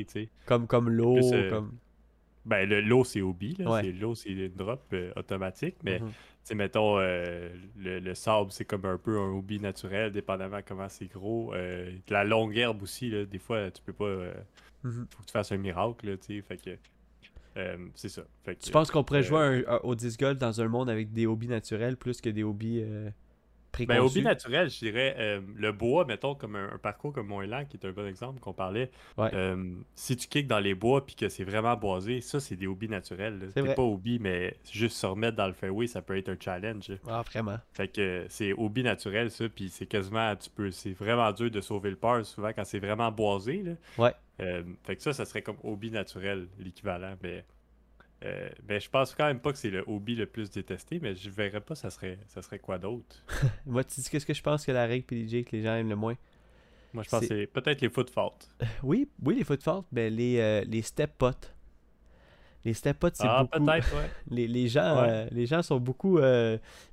[0.45, 1.77] Comme, comme l'eau, euh, comme...
[2.45, 3.69] Ben, le l'eau, c'est hobby, là.
[3.71, 3.81] Ouais.
[3.83, 6.05] C'est- L'eau, c'est une drop euh, automatique, mais tu
[6.43, 10.89] sais, mettons, euh, le, le sable, c'est comme un peu un hobby naturel, dépendamment comment
[10.89, 11.53] c'est gros.
[11.53, 14.15] Euh, la longue herbe aussi, là, des fois, tu peux pas.
[14.83, 15.05] Mhm.
[15.11, 16.41] faut que tu fasses un miracle, là, tu sais.
[16.41, 16.71] Fait que.
[17.95, 18.23] c'est ça.
[18.43, 20.89] Fait que, Tu penses qu'on pourrait jouer un- un- au disc golf dans un monde
[20.89, 22.83] avec des hobbies naturels plus que des hobbies.
[23.79, 27.41] Ben, hobby naturel, je dirais euh, le bois, mettons, comme un, un parcours comme mon
[27.41, 28.91] élan, qui est un bon exemple qu'on parlait.
[29.17, 29.29] Ouais.
[29.33, 32.67] Euh, si tu kicks dans les bois puis que c'est vraiment boisé, ça, c'est des
[32.67, 33.49] hobbies naturels.
[33.53, 36.91] C'est pas hobby, mais juste se remettre dans le fairway, ça peut être un challenge.
[37.07, 37.57] Ah, vraiment.
[37.73, 41.61] Fait que c'est hobby naturel, ça, puis c'est quasiment, tu peux, c'est vraiment dur de
[41.61, 43.63] sauver le par souvent quand c'est vraiment boisé.
[43.63, 43.71] Là.
[43.97, 44.13] Ouais.
[44.41, 47.45] Euh, fait que ça, ça serait comme hobby naturel, l'équivalent, mais.
[48.23, 51.15] Euh, ben, je pense quand même pas que c'est le hobby le plus détesté, mais
[51.15, 53.23] je verrais pas ça serait ça serait quoi d'autre.
[53.65, 55.89] Moi, tu dis qu'est-ce que je pense que la règle PDG que les gens aiment
[55.89, 56.15] le moins?
[56.93, 58.47] Moi je pense que C'est- peut-être les foot faults.
[58.83, 61.31] Oui, oui, les foot faults, ben les, euh, les step pots.
[62.63, 63.65] Les step pots, c'est Ah beaucoup.
[63.65, 64.09] peut-être, ouais.
[64.29, 65.07] Les, les gens, Ouais.
[65.09, 66.19] euh, les gens sont beaucoup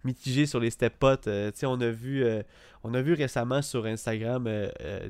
[0.04, 0.94] mitigés sur les step
[1.58, 2.24] sais, on a vu,
[2.84, 4.48] on a vu récemment sur Instagram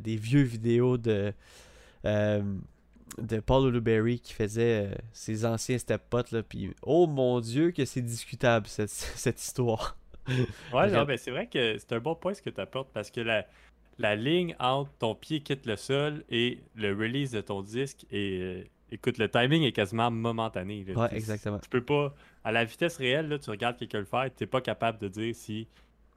[0.01, 1.33] des vieux vidéos de
[3.19, 6.43] de Paul Oluberry qui faisait euh, ses anciens step pots là.
[6.43, 9.97] Puis oh mon Dieu que c'est discutable cette, cette histoire.
[10.75, 13.11] Ouais, non, ben, c'est vrai que c'est un bon point ce que tu apportes parce
[13.11, 13.47] que la,
[13.99, 18.39] la ligne entre ton pied quitte le sol et le release de ton disque et
[18.43, 20.85] euh, écoute, le timing est quasiment momentané.
[20.85, 20.95] là.
[20.95, 21.59] Ouais, exactement.
[21.59, 24.61] Tu peux pas, à la vitesse réelle, là, tu regardes quelqu'un le faire, tu pas
[24.61, 25.67] capable de dire si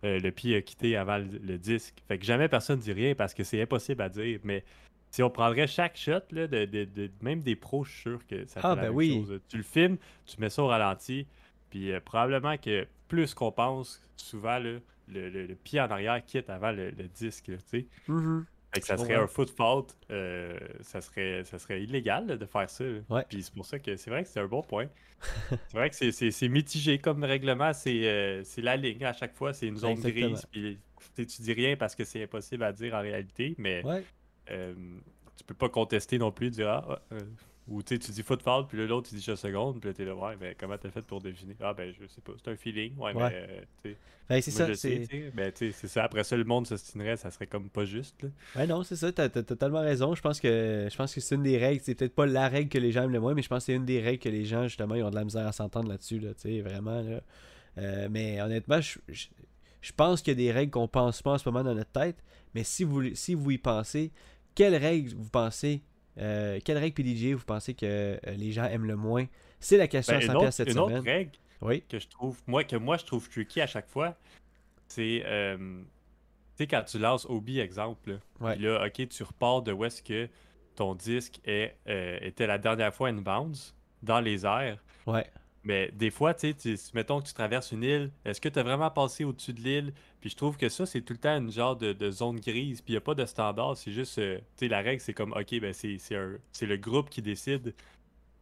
[0.04, 1.96] euh, le pied a quitté avant le, le disque.
[2.08, 4.40] Fait que jamais personne dit rien parce que c'est impossible à dire.
[4.44, 4.64] Mais
[5.12, 8.20] si on prendrait chaque shot, là, de, de- de- même des pros, je suis sûr
[8.28, 9.24] que ça fait Ah, la ben même oui.
[9.28, 9.40] chose.
[9.50, 11.28] Tu le filmes, tu mets ça au ralenti,
[11.70, 16.24] puis euh, probablement que plus qu'on pense, souvent, là, le, le- le pied en arrière
[16.26, 17.86] quitte avant le, le disque, tu sais.
[18.08, 18.46] Mhm.
[18.74, 22.46] Fait que ça serait un foot fault, euh, ça, serait, ça serait illégal là, de
[22.46, 22.86] faire ça.
[23.10, 23.26] Ouais.
[23.28, 24.88] Puis c'est pour ça que c'est vrai que c'est un bon point.
[25.50, 29.52] c'est vrai que c'est- mitigé comme règlement, c'est euh, c'est la ligne à chaque fois,
[29.52, 30.28] c'est une zone Exactement.
[30.30, 30.46] grise.
[30.50, 30.80] Puis
[31.18, 34.06] tu dis rien parce que c'est impossible à dire en réalité, mais Ouais.
[34.52, 34.74] Euh,
[35.38, 37.20] tu peux pas contester non plus, dire ah, euh,
[37.68, 39.94] ou tu sais, tu dis foot fault, puis l'autre il dit juste seconde, puis là
[39.94, 41.56] t'es là, ouais, mais comment t'as fait pour deviner?
[41.62, 43.30] Ah ben je sais pas, c'est un feeling, ouais, Ouais.
[43.30, 43.98] mais euh, tu sais,
[44.30, 44.68] Ben, c'est ça.
[44.68, 46.04] je c'est- tu tu c'est ça.
[46.04, 48.22] Après ça, le monde s'ostinerait, ça serait comme pas juste.
[48.24, 48.30] Là.
[48.56, 50.16] Ouais, non, c'est ça, t'as t'as totalement raison.
[50.16, 51.82] Je pense que je pense que c'est une des règles.
[51.84, 53.66] C'est peut-être pas la règle que les gens aiment le moins, mais je pense que
[53.68, 55.88] c'est une des règles que les gens, justement, ils ont de la misère à s'entendre
[55.90, 57.22] là-dessus, là, tu sais, vraiment, là.
[57.78, 59.28] Euh, mais honnêtement, je, je,
[59.82, 61.92] je pense qu'il y a des règles qu'on pense pas en ce moment dans notre
[61.92, 62.18] tête,
[62.54, 64.12] mais si vous, si vous y pensez,
[64.56, 65.82] quelles règles vous pensez,
[66.18, 69.26] euh, quelle règle PDG vous pensez que euh, les gens aiment le moins?
[69.60, 70.98] C'est la question Ben, à une 100 autre, pièces cette une semaine.
[70.98, 71.32] autre règle
[71.62, 74.18] Oui, que je trouve, moi, que moi je trouve tricky à chaque fois,
[74.88, 78.56] c'est, euh, tu sais, quand tu lances Obi, exemple, Ouais.
[78.56, 80.28] puis là, ok, tu repars de où est-ce que
[80.76, 83.74] ton disque est, euh, était la dernière fois in bounds,
[84.04, 84.78] dans les airs.
[85.06, 85.26] ouais,
[85.64, 88.64] Mais des fois, tu sais, mettons que tu traverses une île, est-ce que tu as
[88.64, 89.94] vraiment passé au-dessus de l'île?
[90.20, 92.82] Puis je trouve que ça, c'est tout le temps une genre de, de zone grise,
[92.82, 95.14] puis il n'y a pas de standard, c'est juste, euh, tu sais, la règle, c'est
[95.14, 97.76] comme, ok, ben c'est le groupe qui décide,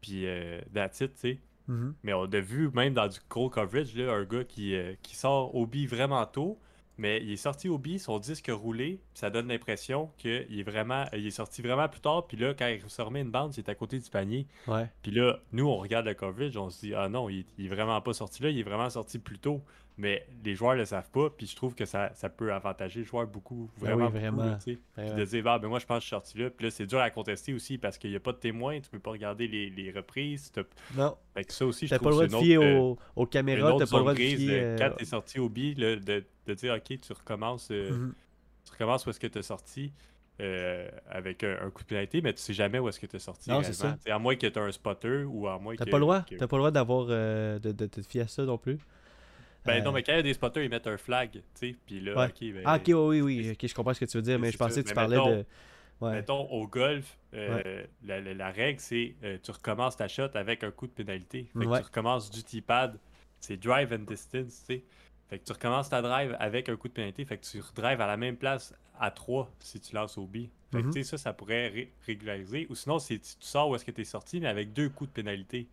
[0.01, 1.39] puis euh, that's it, tu sais.
[1.67, 1.93] Mhm.
[2.03, 5.15] Mais on a vu même dans du gros coverage, là, un gars qui, euh, qui
[5.15, 6.57] sort Obi vraiment tôt,
[7.00, 11.26] mais il est sorti Obi, son disque roulé, ça donne l'impression qu'il est vraiment, il
[11.26, 13.70] est sorti vraiment plus tard, puis là, quand il se remet une bande, il est
[13.70, 14.45] à côté du panier.
[14.68, 14.88] ouais.
[15.02, 17.70] Puis là, nous, on regarde le coverage, on se dit, ah non, il, il est
[17.70, 19.62] vraiment pas sorti là, il est vraiment sorti plus tôt.
[20.02, 23.06] Mais les joueurs le savent pas, puis je trouve que ça, ça peut avantager le
[23.06, 24.06] joueur beaucoup, Ben vraiment.
[24.06, 24.60] oui, beaucoup, vraiment.
[24.62, 24.78] sais.
[24.95, 26.50] Puis de dire, ah, ben moi, je pense que je suis sorti là.
[26.50, 28.89] Puis là, c'est dur à contester aussi parce qu'il n'y a pas de témoin, tu
[28.89, 30.54] peux pas regarder les, les reprises.
[30.54, 30.64] t'as-
[30.95, 32.97] Non, Fait que ça aussi, je t'as pas trouve le droit de fier euh, aux,
[33.18, 34.50] aux caméras, t'as pas le droit de fier.
[34.50, 35.95] euh, euh, quand t'es sorti au bi, de,
[36.47, 38.14] de dire, ok, tu recommences, euh, mhm.
[38.66, 39.91] tu recommences où est-ce que t'es sorti.
[40.41, 43.18] euh, avec un, un coup de pénalité, mais tu sais jamais où est-ce que tu
[43.18, 43.50] es sorti.
[43.50, 43.97] Non, c'est ça.
[44.10, 45.89] À moins que tu un spotter ou à moins T'as que.
[45.89, 48.28] pas le droit, que- t'as pas le droit d'avoir euh, de, de te fier à
[48.30, 48.78] ça non plus.
[49.74, 51.41] Ben Euh, non, mais quand il y a des spotters, ils mettent un flag, tu
[51.53, 52.26] sais, puis là, Ouais.
[52.28, 54.39] ok, ben, Ah, ok, oui, oui, oui, ok, je comprends ce que tu veux dire,
[54.39, 55.45] mais je pensais que tu Mais parlais mettons- de.
[56.01, 56.11] Ouais.
[56.13, 60.63] Mettons, au golf, euh, la, la- la règle, c'est euh, tu recommences ta shot avec
[60.63, 61.49] un coup de pénalité.
[61.57, 62.97] Fait que tu recommences du T-pad,
[63.41, 64.84] c'est drive and distance, tu sais.
[65.30, 67.99] Fait que tu recommences ta drive avec un coup de pénalité, fait que tu redrives
[68.01, 70.47] à la même place à 3 si tu lances au B.
[70.72, 70.93] Fait que Mhm.
[70.93, 72.65] tu sais, ça, ça pourrait ré- régulariser.
[72.70, 74.88] Ou sinon, c'est tu tu sors où est-ce que tu es sorti, mais avec deux
[74.89, 75.67] coups de pénalité.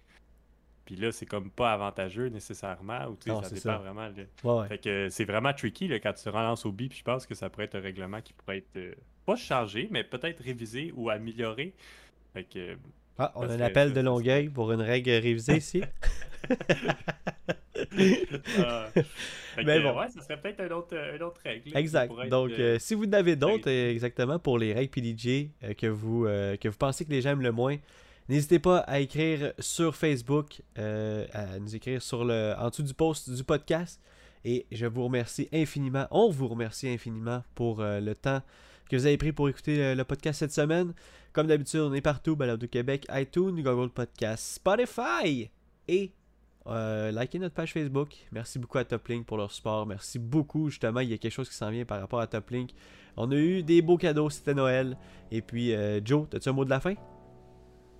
[0.86, 3.78] Puis là, c'est comme pas avantageux nécessairement, ou tu sais, ça c'est dépend ça.
[3.78, 4.06] vraiment.
[4.06, 4.12] là.
[4.44, 4.68] Ouais, ouais.
[4.68, 7.26] Fait que euh, c'est vraiment tricky là, quand tu relances au B, puis je pense
[7.26, 8.94] que ça pourrait être un règlement qui pourrait être euh,
[9.26, 11.74] pas changé, mais peut-être révisé ou amélioré.
[12.32, 12.76] Fait que euh,
[13.18, 15.82] Ah, on a un appel de Longueuil pour une règle révisée ici.
[16.50, 16.54] euh,
[18.94, 19.98] fait Mais bon.
[19.98, 21.76] ouais, ça serait peut-être une autre, une autre règle.
[21.76, 22.12] Exact.
[22.12, 25.50] être, Donc, euh, euh, si vous en avez d'autres, euh, exactement, pour les règles PDG
[25.64, 27.76] euh, que, vous, euh, que vous pensez que les gens aiment le moins,
[28.28, 32.94] n'hésitez pas à écrire sur Facebook, euh, à nous écrire sur le, en dessous du
[32.94, 34.00] post du podcast.
[34.44, 38.42] Et je vous remercie infiniment, on vous remercie infiniment pour euh, le temps
[38.88, 40.92] que vous avez pris pour écouter euh, le podcast cette semaine.
[41.32, 45.50] Comme d'habitude, on est partout, Balado Québec, iTunes, Google Podcast, Spotify.
[45.88, 46.12] Et
[46.66, 48.10] likez notre page Facebook.
[48.32, 49.86] Merci beaucoup à Toplink pour leur support.
[49.86, 51.00] Merci beaucoup, justement.
[51.00, 52.70] Il y a quelque chose qui s'en vient par rapport à Toplink.
[53.16, 54.96] On a eu des beaux cadeaux, c'était Noël.
[55.30, 55.74] Et puis,
[56.04, 56.94] Joe, as-tu un mot de la fin?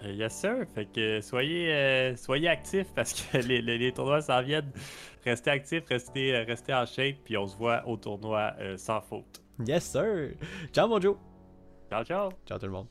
[0.06, 0.64] Euh, yes, sir.
[0.74, 4.70] Fait que soyez, soyez actifs parce que les, les, tournois s'en viennent.
[5.24, 9.42] Restez actifs, restez, restez en shape, puis on se voit au tournoi sans faute.
[9.66, 10.30] Yes, sir.
[10.72, 11.16] Ciao, mon Joe.
[11.90, 12.30] Ciao, ciao.
[12.46, 12.86] Ciao, tout le monde.